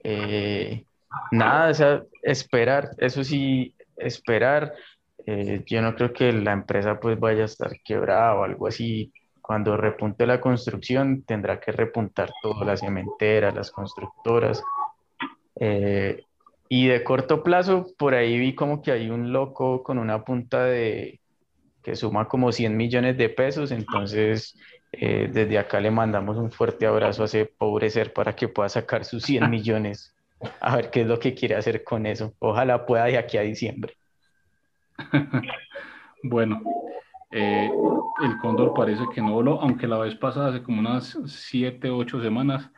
[0.04, 0.86] Eh,
[1.32, 4.74] nada, o sea, esperar, eso sí, esperar.
[5.26, 9.12] Eh, yo no creo que la empresa pues vaya a estar quebrada o algo así.
[9.42, 14.62] Cuando repunte la construcción, tendrá que repuntar todo, las cementeras, las constructoras.
[15.60, 16.24] Eh,
[16.70, 20.64] y de corto plazo, por ahí vi como que hay un loco con una punta
[20.66, 21.20] de
[21.82, 23.72] que suma como 100 millones de pesos.
[23.72, 24.56] Entonces,
[24.92, 28.70] eh, desde acá le mandamos un fuerte abrazo a ese pobre ser para que pueda
[28.70, 30.16] sacar sus 100 millones.
[30.62, 32.34] A ver qué es lo que quiere hacer con eso.
[32.38, 33.98] Ojalá pueda de aquí a diciembre.
[36.22, 36.62] Bueno,
[37.32, 37.72] eh,
[38.22, 42.22] el Cóndor parece que no voló, aunque la vez pasada, hace como unas 7, 8
[42.22, 42.70] semanas,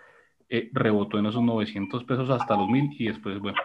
[0.48, 3.58] eh, rebotó en esos 900 pesos hasta los 1000 y después, bueno,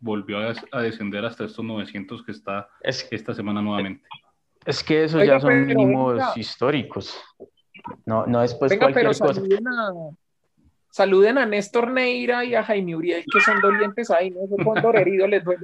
[0.00, 4.08] volvió a, des- a descender hasta estos 900 que está Es, esta semana nuevamente.
[4.64, 6.32] es que eso Oiga, ya son pero mínimos venga.
[6.36, 7.20] históricos.
[8.04, 9.34] No, no es pues Venga, pero cualquier cosa.
[9.34, 9.92] saluden a,
[10.90, 14.44] saluden a Néstor Neira y a Jaime Uriel, que son dolientes ahí, ¿no?
[14.44, 15.62] Ese cóndor herido les duele.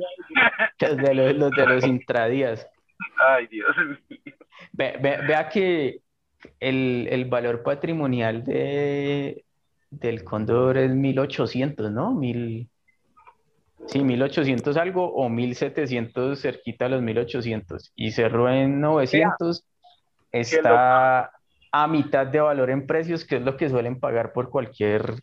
[0.81, 2.67] Los de los, los de los intradías.
[3.19, 3.75] Ay, Dios.
[4.73, 6.01] Ve- ve- vea que
[6.61, 9.45] el, el valor patrimonial de,
[9.91, 12.13] del cóndor es 1800, ¿no?
[12.15, 12.69] Mil,
[13.87, 19.65] sí, 1800 algo o 1700 cerquita a los 1800 y cerró en 900.
[20.33, 21.31] Está
[21.73, 25.15] a mitad de valor en precios, que es lo que suelen pagar por cualquier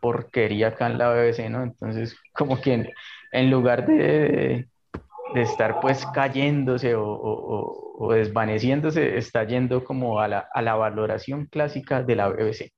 [0.00, 1.62] porquería acá en la BBC, ¿no?
[1.62, 2.88] Entonces, como que en,
[3.32, 4.66] en lugar de,
[5.34, 10.62] de estar pues cayéndose o, o- o- o desvaneciéndose, está yendo como a la, a
[10.62, 12.70] la valoración clásica de la BBC.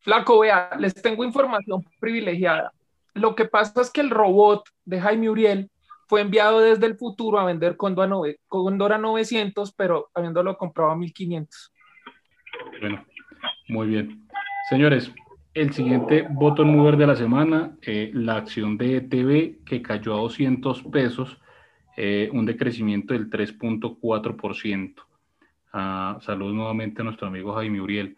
[0.00, 2.72] Flaco, vea, les tengo información privilegiada.
[3.18, 5.70] Lo que pasa es que el robot de Jaime Uriel
[6.06, 10.56] fue enviado desde el futuro a vender Cóndor a, nove- Cóndor a 900, pero habiéndolo
[10.56, 11.72] comprado a 1500.
[12.80, 13.04] Bueno,
[13.68, 14.26] muy bien.
[14.70, 15.12] Señores,
[15.54, 20.20] el siguiente botón mover de la semana, eh, la acción de ETV que cayó a
[20.20, 21.38] 200 pesos,
[21.96, 25.02] eh, un decrecimiento del 3.4%.
[25.72, 28.16] Ah, saludos nuevamente a nuestro amigo Jaime Uriel.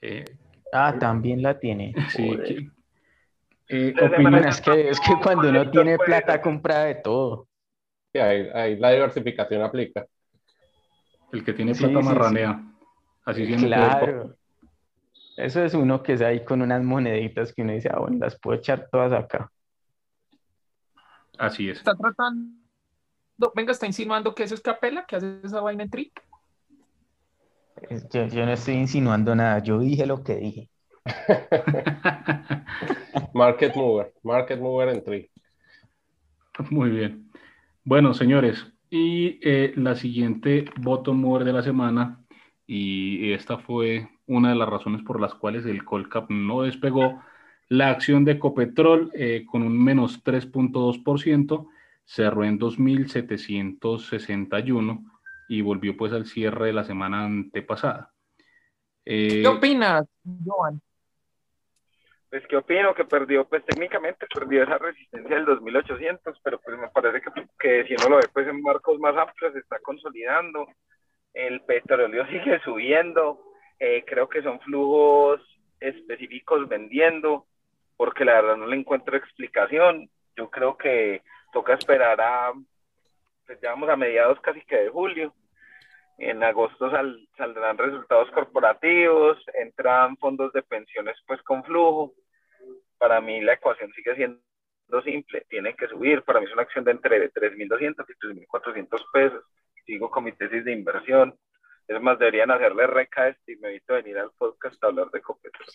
[0.00, 0.24] Eh,
[0.72, 1.94] ah, también la tiene.
[2.10, 2.70] Sí,
[3.72, 3.94] eh,
[4.48, 7.48] es, que, es que cuando uno tiene plata compra de todo.
[8.12, 10.06] Sí, ahí, la diversificación aplica.
[11.32, 12.62] El que tiene plata marranea.
[13.24, 14.36] Así siendo Claro.
[15.36, 18.38] Eso es uno que es ahí con unas moneditas que uno dice, ah, bueno, las
[18.38, 19.50] puedo echar todas acá.
[21.38, 21.78] Así es.
[21.78, 22.52] Está tratando,
[23.54, 26.22] venga, está insinuando que eso es capela, que hace esa vaina en trick.
[28.12, 30.68] Yo, yo no estoy insinuando nada, yo dije lo que dije.
[33.34, 35.30] market mover, market mover en trick.
[36.70, 37.30] Muy bien.
[37.84, 42.24] Bueno, señores, y eh, la siguiente bottom mover de la semana,
[42.66, 47.20] y esta fue una de las razones por las cuales el Colcap no despegó.
[47.68, 51.66] La acción de Copetrol eh, con un menos 3.2%
[52.04, 55.04] cerró en 2.761
[55.48, 58.12] y volvió pues al cierre de la semana antepasada.
[59.04, 60.06] Eh, ¿Qué opinas,
[60.44, 60.80] Joan?
[62.32, 66.88] Pues qué opino que perdió, pues técnicamente perdió esa resistencia del 2800, pero pues me
[66.88, 70.66] parece que, que si uno lo ve pues en marcos más amplios está consolidando,
[71.34, 73.38] el petróleo sigue subiendo,
[73.78, 75.42] eh, creo que son flujos
[75.78, 77.44] específicos vendiendo,
[77.98, 80.08] porque la verdad no le encuentro explicación.
[80.34, 81.20] Yo creo que
[81.52, 82.54] toca esperar a,
[83.44, 85.34] pues ya vamos a mediados casi que de julio.
[86.16, 86.90] En agosto
[87.36, 92.14] saldrán resultados corporativos, entran fondos de pensiones pues con flujo.
[93.02, 96.22] Para mí la ecuación sigue siendo simple, tiene que subir.
[96.22, 99.44] Para mí es una acción de entre 3.200 y 3.400 pesos.
[99.84, 101.36] Sigo con mi tesis de inversión
[101.88, 105.20] es más, deberían hacerle reca este y me evito venir al podcast a hablar de
[105.20, 105.66] Copetrol.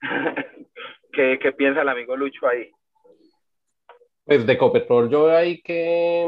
[1.12, 2.70] ¿Qué, ¿Qué, piensa el amigo Lucho ahí?
[4.24, 6.26] Pues de Copetrol yo ahí que,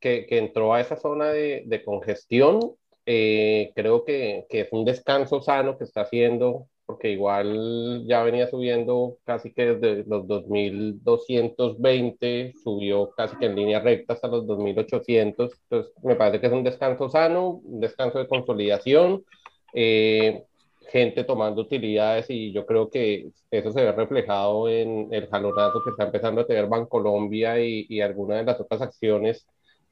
[0.00, 2.60] que, que entró a esa zona de, de congestión.
[3.06, 8.48] Eh, creo que, que, es un descanso sano que está haciendo porque igual ya venía
[8.48, 15.52] subiendo casi que desde los 2220, subió casi que en línea recta hasta los 2800,
[15.52, 19.24] entonces me parece que es un descanso sano, un descanso de consolidación,
[19.72, 20.42] eh,
[20.90, 25.90] gente tomando utilidades y yo creo que eso se ve reflejado en el jalonazo que
[25.90, 29.46] está empezando a tener Bancolombia y, y algunas de las otras acciones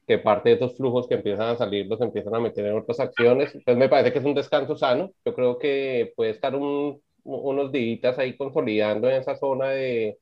[0.09, 2.99] que parte de esos flujos que empiezan a salir los empiezan a meter en otras
[2.99, 3.53] acciones.
[3.53, 5.11] Entonces me parece que es un descanso sano.
[5.23, 10.17] Yo creo que puede estar un, unos días ahí consolidando en esa zona de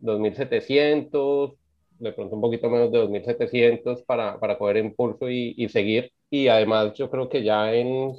[0.00, 1.54] 2.700,
[2.00, 6.10] de pronto un poquito menos de 2.700 para, para coger impulso y, y, seguir.
[6.30, 8.14] Y además yo creo que ya en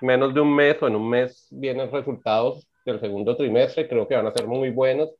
[0.00, 4.16] menos de un mes o en un mes vienen resultados del segundo trimestre, creo que
[4.16, 5.10] van a ser muy buenos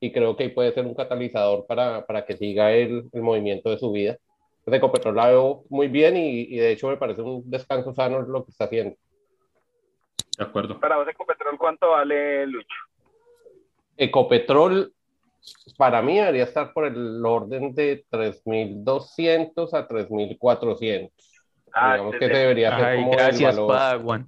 [0.00, 3.78] y creo que puede ser un catalizador para, para que siga el, el movimiento de
[3.78, 4.18] subida
[4.66, 8.20] de Ecopetrol la veo muy bien y, y, de hecho me parece un descanso sano
[8.22, 8.96] lo que está haciendo.
[10.38, 10.80] De acuerdo.
[10.80, 12.76] Para vos Ecopetrol, ¿cuánto vale Lucho?
[13.96, 14.92] Ecopetrol
[15.76, 21.10] para mí debería estar por el orden de 3.200 a 3.400.
[21.72, 24.26] Ah, Digamos que debería ser como gracias, el valor.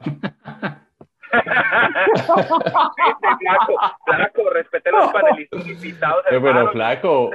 [3.38, 6.24] flaco, flaco, respete los panelistas invitados.
[6.28, 6.40] Pero
[6.72, 7.30] flaco,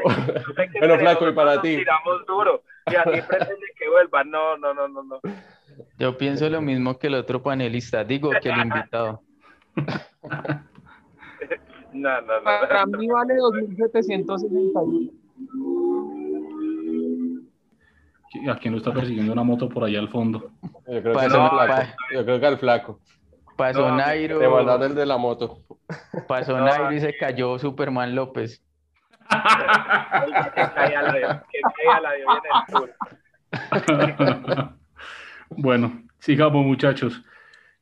[0.79, 1.77] bueno, flaco, y para ti.
[1.77, 2.63] Tiramos duro.
[2.87, 4.23] Y así pretende que vuelva.
[4.23, 5.19] No, no, no, no, no.
[5.97, 9.21] Yo pienso lo mismo que el otro panelista, digo que el invitado.
[11.93, 12.43] No, no, no.
[12.43, 15.11] Para mí vale 2.761.
[18.49, 20.51] ¿A quién no está persiguiendo una moto por allá al fondo?
[20.87, 21.81] Yo creo, que, no, flaco.
[22.13, 22.99] Yo creo que al flaco.
[23.61, 24.39] Pasó no, Nairo.
[24.39, 25.59] Te mandaron el de la moto.
[26.27, 28.65] Pasó no, Nairo y se cayó Superman López.
[29.29, 32.23] que caiga la, que caiga la en
[32.81, 32.89] el
[35.49, 37.23] bueno, sigamos muchachos.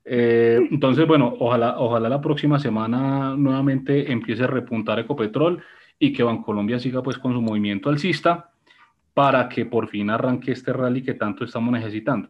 [0.03, 5.63] Eh, entonces, bueno, ojalá, ojalá la próxima semana nuevamente empiece a repuntar Ecopetrol
[5.97, 8.51] y que Bancolombia siga pues con su movimiento alcista
[9.13, 12.27] para que por fin arranque este rally que tanto estamos necesitando.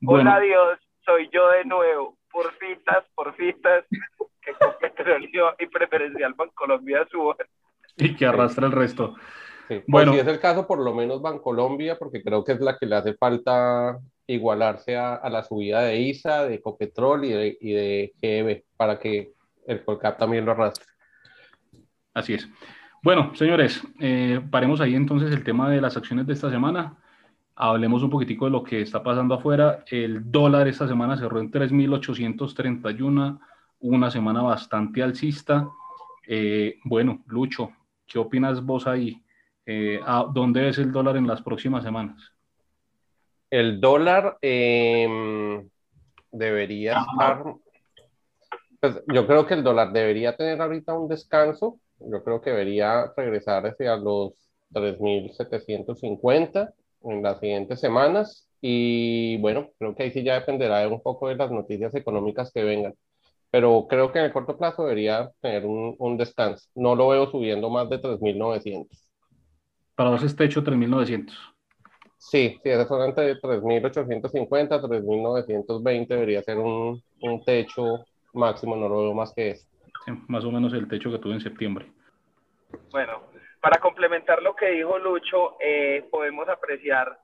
[0.00, 3.84] Bueno, Hola Dios, soy yo de nuevo porfitas, porfitas,
[4.42, 7.36] que con petróleo y preferencial Bancolombia suban.
[7.96, 9.14] Y que arrastra el resto.
[9.68, 9.82] Sí.
[9.86, 12.86] Bueno, si es el caso, por lo menos Bancolombia, porque creo que es la que
[12.86, 17.72] le hace falta igualarse a, a la subida de ISA, de Copetrol y de, y
[17.72, 19.32] de GEB, para que
[19.66, 20.84] el Colcap también lo arrastre.
[22.12, 22.48] Así es.
[23.02, 26.96] Bueno, señores, eh, paremos ahí entonces el tema de las acciones de esta semana
[27.56, 29.84] hablemos un poquitico de lo que está pasando afuera.
[29.90, 33.40] El dólar esta semana cerró en 3.831
[33.80, 35.68] una semana bastante alcista.
[36.26, 37.70] Eh, bueno, Lucho,
[38.06, 39.22] ¿qué opinas vos ahí?
[39.66, 42.32] Eh, ¿a ¿Dónde ves el dólar en las próximas semanas?
[43.50, 45.68] El dólar em,
[46.32, 47.44] debería estar,
[48.80, 53.12] pues, yo creo que el dólar debería tener ahorita un descanso, yo creo que debería
[53.16, 54.32] regresar hacia los
[54.72, 56.74] 3.750
[57.04, 61.36] en las siguientes semanas y bueno, creo que ahí sí ya dependerá un poco de
[61.36, 62.94] las noticias económicas que vengan
[63.54, 66.68] pero creo que en el corto plazo debería tener un, un descanso.
[66.74, 68.88] No lo veo subiendo más de 3.900.
[69.94, 71.32] Para vos es techo 3.900.
[72.18, 79.02] Sí, sí, esa zona entre 3.850, 3.920 debería ser un, un, techo máximo, no lo
[79.02, 79.68] veo más que eso.
[80.04, 81.92] Sí, más o menos el techo que tuve en septiembre.
[82.90, 83.20] Bueno,
[83.64, 87.18] para complementar lo que dijo Lucho, eh, podemos apreciar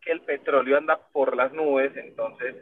[0.00, 2.56] que el petróleo anda por las nubes, entonces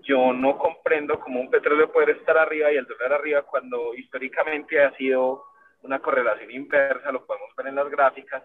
[0.00, 4.82] yo no comprendo cómo un petróleo puede estar arriba y el dólar arriba cuando históricamente
[4.82, 5.44] ha sido
[5.82, 8.42] una correlación inversa, lo podemos ver en las gráficas.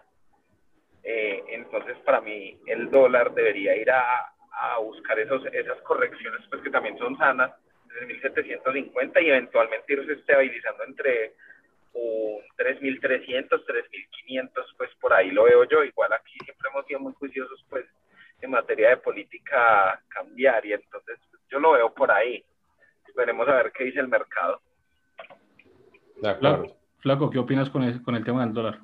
[1.02, 6.60] Eh, entonces, para mí, el dólar debería ir a, a buscar esos, esas correcciones, pues
[6.60, 7.50] que también son sanas,
[7.86, 11.36] desde 1750 y eventualmente irse estabilizando entre
[11.94, 15.84] un 3.300, 3.500, pues por ahí lo veo yo.
[15.84, 17.86] Igual aquí siempre hemos sido muy juiciosos, pues
[18.40, 21.18] en materia de política cambiaria, entonces
[21.48, 22.44] yo lo veo por ahí.
[23.06, 24.60] Esperemos a ver qué dice el mercado.
[26.98, 28.80] Flaco, ¿qué opinas con el, con el tema del dólar?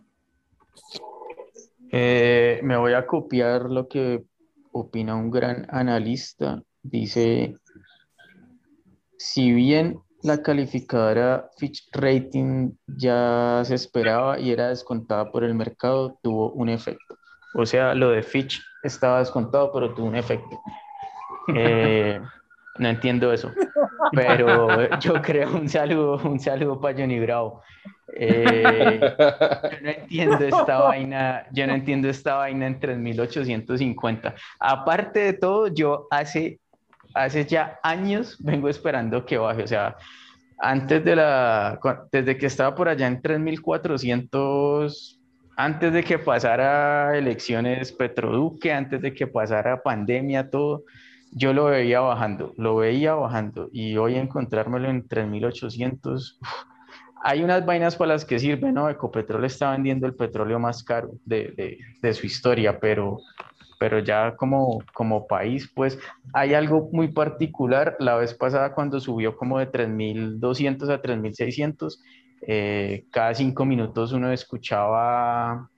[1.91, 4.23] Eh, me voy a copiar lo que
[4.73, 6.63] opina un gran analista.
[6.83, 7.57] Dice,
[9.17, 16.19] si bien la calificadora Fitch Rating ya se esperaba y era descontada por el mercado,
[16.23, 17.17] tuvo un efecto.
[17.55, 20.61] O sea, lo de Fitch estaba descontado, pero tuvo un efecto.
[21.55, 22.21] Eh,
[22.79, 23.53] no entiendo eso,
[24.13, 27.63] pero yo creo un saludo, un saludo para Johnny Bravo.
[28.15, 34.35] Eh, yo no entiendo esta vaina, yo no entiendo esta vaina en 3850.
[34.61, 36.61] Aparte de todo, yo hace,
[37.15, 39.97] hace ya años vengo esperando que baje, o sea,
[40.59, 41.79] antes de la,
[42.11, 45.21] desde que estaba por allá en 3400,
[45.57, 50.85] antes de que pasara elecciones Petroduque, antes de que pasara pandemia, todo
[51.33, 56.39] yo lo veía bajando, lo veía bajando y hoy encontrármelo en 3.800,
[57.23, 58.89] hay unas vainas para las que sirve, ¿no?
[58.89, 63.19] Ecopetrol está vendiendo el petróleo más caro de, de, de su historia, pero,
[63.79, 65.99] pero ya como, como país, pues
[66.33, 67.97] hay algo muy particular.
[68.01, 72.01] La vez pasada cuando subió como de 3.200 a 3.600,
[72.43, 75.69] eh, cada cinco minutos uno escuchaba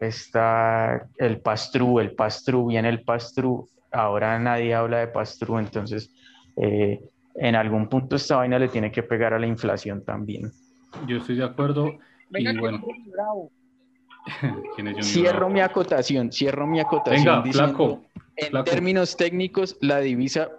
[0.00, 6.12] está el pastrú, el pastrú, viene el pastrú, ahora nadie habla de pastrú, entonces
[6.56, 7.00] eh,
[7.36, 10.50] en algún punto esta vaina le tiene que pegar a la inflación también.
[11.06, 11.98] Yo estoy de acuerdo.
[12.30, 12.80] y bueno.
[15.02, 17.42] cierro mi acotación, cierro mi acotación.
[17.42, 18.02] diciendo,
[18.36, 20.50] en términos técnicos, la divisa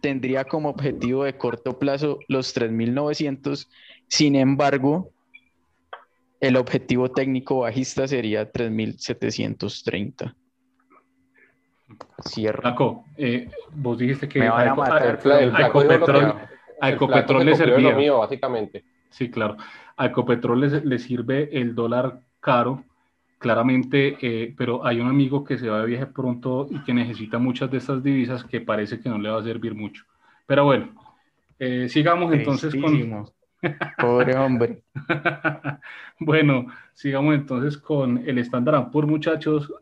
[0.00, 3.68] tendría como objetivo de corto plazo los 3.900,
[4.06, 5.10] sin embargo,
[6.40, 10.34] el objetivo técnico bajista sería 3.730.
[12.28, 12.60] Cierro.
[12.60, 15.20] Flaco, eh, vos dijiste que Me van a matar.
[15.58, 16.34] Ecopetrol,
[16.80, 17.94] a Ecopetrol le servía.
[17.94, 18.84] Mío, básicamente.
[19.10, 19.56] Sí, claro.
[19.96, 22.84] A Ecopetrol le, le sirve el dólar caro,
[23.38, 27.38] claramente, eh, pero hay un amigo que se va de viaje pronto y que necesita
[27.38, 30.04] muchas de estas divisas que parece que no le va a servir mucho.
[30.46, 30.88] Pero bueno,
[31.58, 33.26] eh, sigamos entonces con...
[33.98, 34.84] Pobre hombre.
[36.20, 39.72] bueno, sigamos entonces con el estándar por muchachos.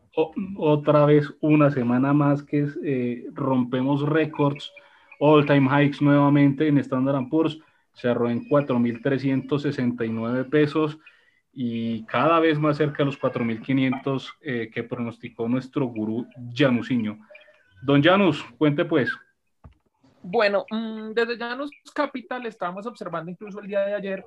[0.55, 4.71] otra vez una semana más que eh, rompemos récords,
[5.19, 7.59] all time hikes nuevamente en Standard Poor's.
[7.93, 10.99] Cerró en 4.369 pesos
[11.59, 17.17] y cada vez más cerca de los 4.500 eh, que pronosticó nuestro gurú Janusiño.
[17.81, 19.11] Don Janus, cuente pues.
[20.21, 24.23] Bueno, mm, desde Janus Capital estábamos observando incluso el día de ayer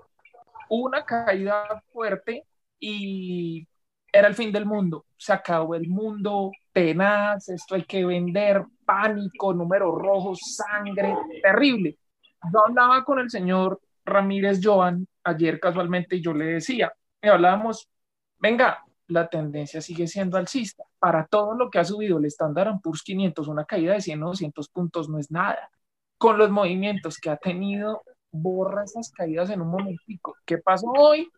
[0.71, 2.43] una caída fuerte
[2.81, 3.65] y
[4.13, 5.05] era el fin del mundo.
[5.17, 11.97] Se acabó el mundo tenaz, esto hay que vender, pánico, números rojos, sangre, terrible.
[12.53, 16.93] Yo hablaba con el señor Ramírez Joan ayer casualmente y yo le decía,
[17.23, 17.89] me hablábamos,
[18.39, 20.85] venga, la tendencia sigue siendo alcista.
[20.99, 24.27] Para todo lo que ha subido el estándar Poor's 500, una caída de 100 o
[24.29, 25.71] 200 puntos no es nada
[26.21, 30.37] con los movimientos que ha tenido, borra esas caídas en un momentico.
[30.45, 31.31] ¿Qué pasó hoy?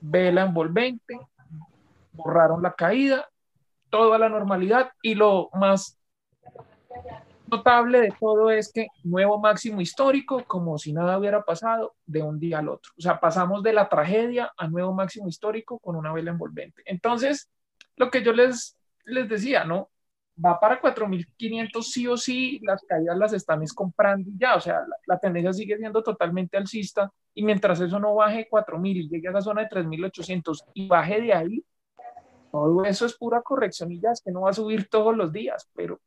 [0.00, 1.20] Vela envolvente,
[2.10, 3.28] borraron la caída,
[3.90, 5.96] todo a la normalidad y lo más
[7.50, 12.38] notable de todo es que nuevo máximo histórico, como si nada hubiera pasado de un
[12.38, 12.92] día al otro.
[12.96, 16.82] O sea, pasamos de la tragedia a nuevo máximo histórico con una vela envolvente.
[16.86, 17.50] Entonces,
[17.96, 19.90] lo que yo les, les decía, ¿no?
[20.44, 24.80] Va para 4.500 sí o sí, las caídas las están es comprando ya, o sea,
[24.80, 29.28] la, la tendencia sigue siendo totalmente alcista y mientras eso no baje 4.000 y llegue
[29.28, 31.64] a la zona de 3.800 y baje de ahí,
[32.50, 35.32] todo eso es pura corrección y ya es que no va a subir todos los
[35.32, 36.00] días, pero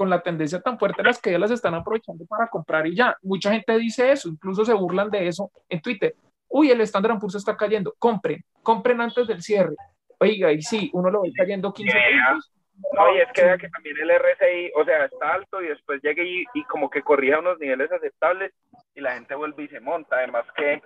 [0.00, 3.18] con la tendencia tan fuerte las que ya las están aprovechando para comprar y ya.
[3.20, 6.14] Mucha gente dice eso, incluso se burlan de eso en Twitter.
[6.48, 9.74] Uy, el Standard Poor's está cayendo, compren, compren antes del cierre.
[10.18, 12.50] Oiga, y sí, uno lo ve cayendo 15 puntos.
[12.94, 16.22] No, y es que, que también el RSI, o sea, está alto y después llega
[16.22, 18.54] y, y, como que corrija unos niveles aceptables
[18.94, 20.16] y la gente vuelve y se monta.
[20.16, 20.80] Además que,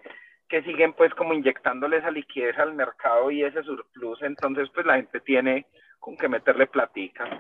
[0.49, 4.97] que siguen pues como inyectándole esa liquidez al mercado y ese surplus, entonces pues la
[4.97, 5.67] gente tiene
[6.01, 7.31] con que meterle platica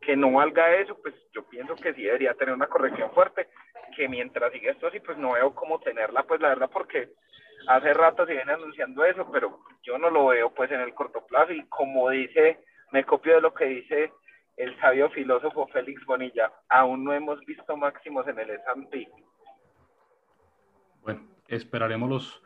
[0.00, 3.48] que no valga eso, pues yo pienso que sí debería tener una corrección fuerte,
[3.94, 7.10] que mientras sigue esto así, pues no veo cómo tenerla, pues la verdad, porque
[7.66, 11.26] hace rato se viene anunciando eso, pero yo no lo veo pues en el corto
[11.26, 12.60] plazo y como dice,
[12.92, 14.12] me copio de lo que dice
[14.56, 19.08] el sabio filósofo Félix Bonilla, aún no hemos visto máximos en el S&P.
[21.02, 22.42] Bueno, esperaremos los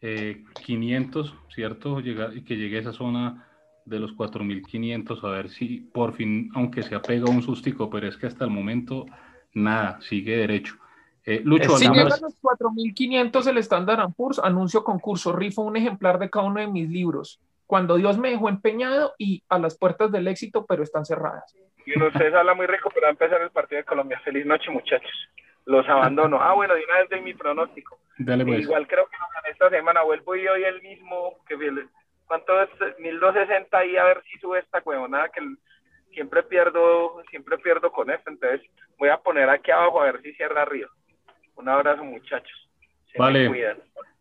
[0.00, 2.00] eh, 500, ¿cierto?
[2.00, 3.48] Llegar, y que llegue a esa zona
[3.84, 8.16] de los 4.500, a ver si por fin, aunque se apega un sustico, pero es
[8.16, 9.06] que hasta el momento
[9.54, 10.76] nada, sigue derecho.
[11.24, 16.30] Eh, Lucho, si llegan los 4.500 el Standard Poor's, anuncio concurso, rifo un ejemplar de
[16.30, 17.40] cada uno de mis libros.
[17.66, 21.56] Cuando Dios me dejó empeñado y a las puertas del éxito, pero están cerradas.
[21.86, 24.20] Y ustedes habla muy rico, pero va a empezar el partido de Colombia.
[24.24, 25.28] Feliz noche, muchachos.
[25.64, 26.40] Los abandono.
[26.40, 27.98] Ah, bueno, de una vez doy mi pronóstico.
[28.18, 28.62] Dale pues.
[28.62, 29.16] Igual creo que
[29.50, 31.56] esta semana vuelvo y hoy el mismo que
[32.32, 32.70] ¿Cuánto es?
[32.98, 35.42] 1260 y a ver si sube esta huevonada que
[36.14, 38.30] siempre pierdo, siempre pierdo con esto.
[38.30, 38.62] Entonces
[38.98, 40.88] voy a poner aquí abajo a ver si cierra arriba.
[41.56, 42.70] Un abrazo, muchachos.
[43.12, 43.76] Se vale.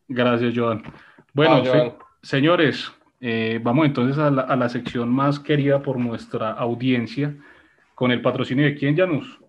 [0.09, 0.83] Gracias, Joan.
[1.31, 1.93] Bueno, no, Joan.
[2.21, 7.33] Se señores, eh, vamos entonces a la, a la, sección más querida por nuestra audiencia,
[7.95, 9.39] con el patrocinio de quién, Janus.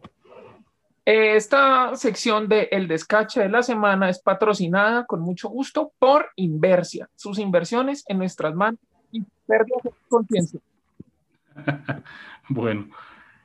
[1.04, 7.08] Esta sección de El Descache de la Semana es patrocinada con mucho gusto por Inversia,
[7.16, 8.78] sus inversiones en nuestras manos
[9.10, 10.60] y pérdidas de conciencia.
[12.48, 12.86] bueno,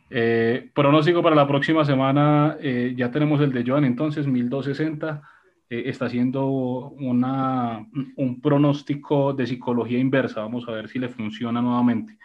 [0.10, 5.22] eh, pronóstico para la próxima semana, eh, ya tenemos el de Joan entonces, 1260.
[5.70, 7.86] Eh, está haciendo una,
[8.16, 10.42] un pronóstico de psicología inversa.
[10.42, 12.18] Vamos a ver si le funciona nuevamente.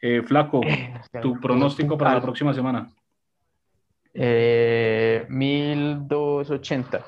[0.00, 0.60] Eh, Flaco,
[1.20, 2.88] tu pronóstico para la próxima semana.
[4.14, 7.04] Eh, 1280.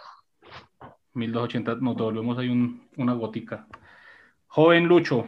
[1.15, 3.67] 1280, nos devolvemos ahí un, una gotica.
[4.47, 5.27] Joven Lucho,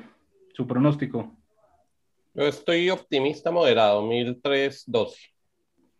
[0.53, 1.33] su pronóstico.
[2.35, 5.19] Yo estoy optimista moderado, 1312.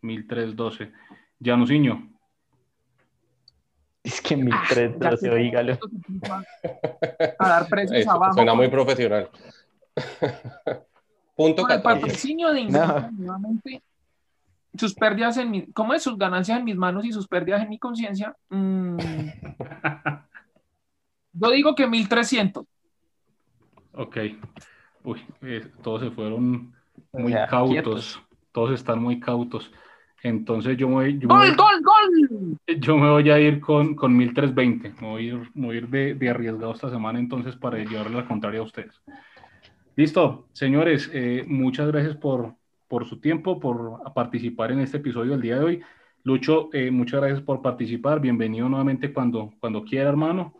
[0.01, 0.91] 1312.
[1.39, 2.09] Janusiño.
[4.03, 5.77] Es que 1312, ah, oígalo.
[7.39, 8.33] A dar precios Eso, abajo.
[8.33, 9.29] Suena muy profesional.
[11.35, 11.81] Punto Con el 14.
[11.81, 13.81] patrocinio de Inversia, nuevamente,
[14.77, 16.03] sus pérdidas en mi, ¿cómo es?
[16.03, 18.35] Sus ganancias en mis manos y sus pérdidas en mi conciencia.
[18.49, 18.97] Mm,
[21.33, 22.65] yo digo que 1300.
[23.93, 24.17] Ok.
[25.03, 26.73] Uy, eh, todos se fueron
[27.11, 27.71] muy sea, cautos.
[27.73, 28.21] quietos.
[28.51, 29.71] Todos están muy cautos.
[30.23, 32.57] Entonces yo me voy, yo me ¡Gol, voy- gol, gol!
[32.79, 34.93] yo me voy a ir con, con 1320.
[35.01, 37.77] Me voy a ir, me voy a ir de, de arriesgado esta semana entonces para
[37.77, 39.01] llevarle la contraria a ustedes.
[39.95, 42.55] Listo, señores, eh, muchas gracias por,
[42.93, 45.81] por su tiempo, por participar en este episodio del día de hoy.
[46.21, 48.19] Lucho, eh, muchas gracias por participar.
[48.19, 50.53] Bienvenido nuevamente cuando, cuando quiera, hermano.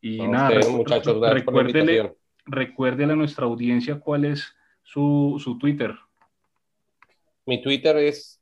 [0.00, 2.14] Y A nada, ustedes, muchachos, gracias por la recuérdele,
[2.46, 4.54] recuérdele a nuestra audiencia cuál es
[4.84, 5.96] su, su Twitter.
[7.46, 8.40] Mi Twitter es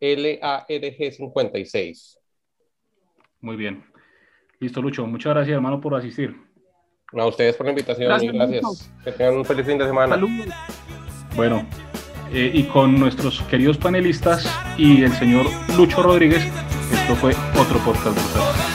[0.00, 2.18] LARG56.
[3.42, 3.84] Muy bien.
[4.58, 5.06] Listo, Lucho.
[5.06, 6.34] Muchas gracias, hermano, por asistir.
[7.12, 8.92] A ustedes por la invitación Gracias, y gracias.
[9.04, 10.16] Que tengan un feliz fin de semana.
[10.16, 10.48] Saludos.
[11.36, 11.64] Bueno,
[12.32, 16.42] eh, y con nuestros queridos panelistas y el señor Lucho Rodríguez,
[16.92, 18.71] esto fue otro podcast brutal.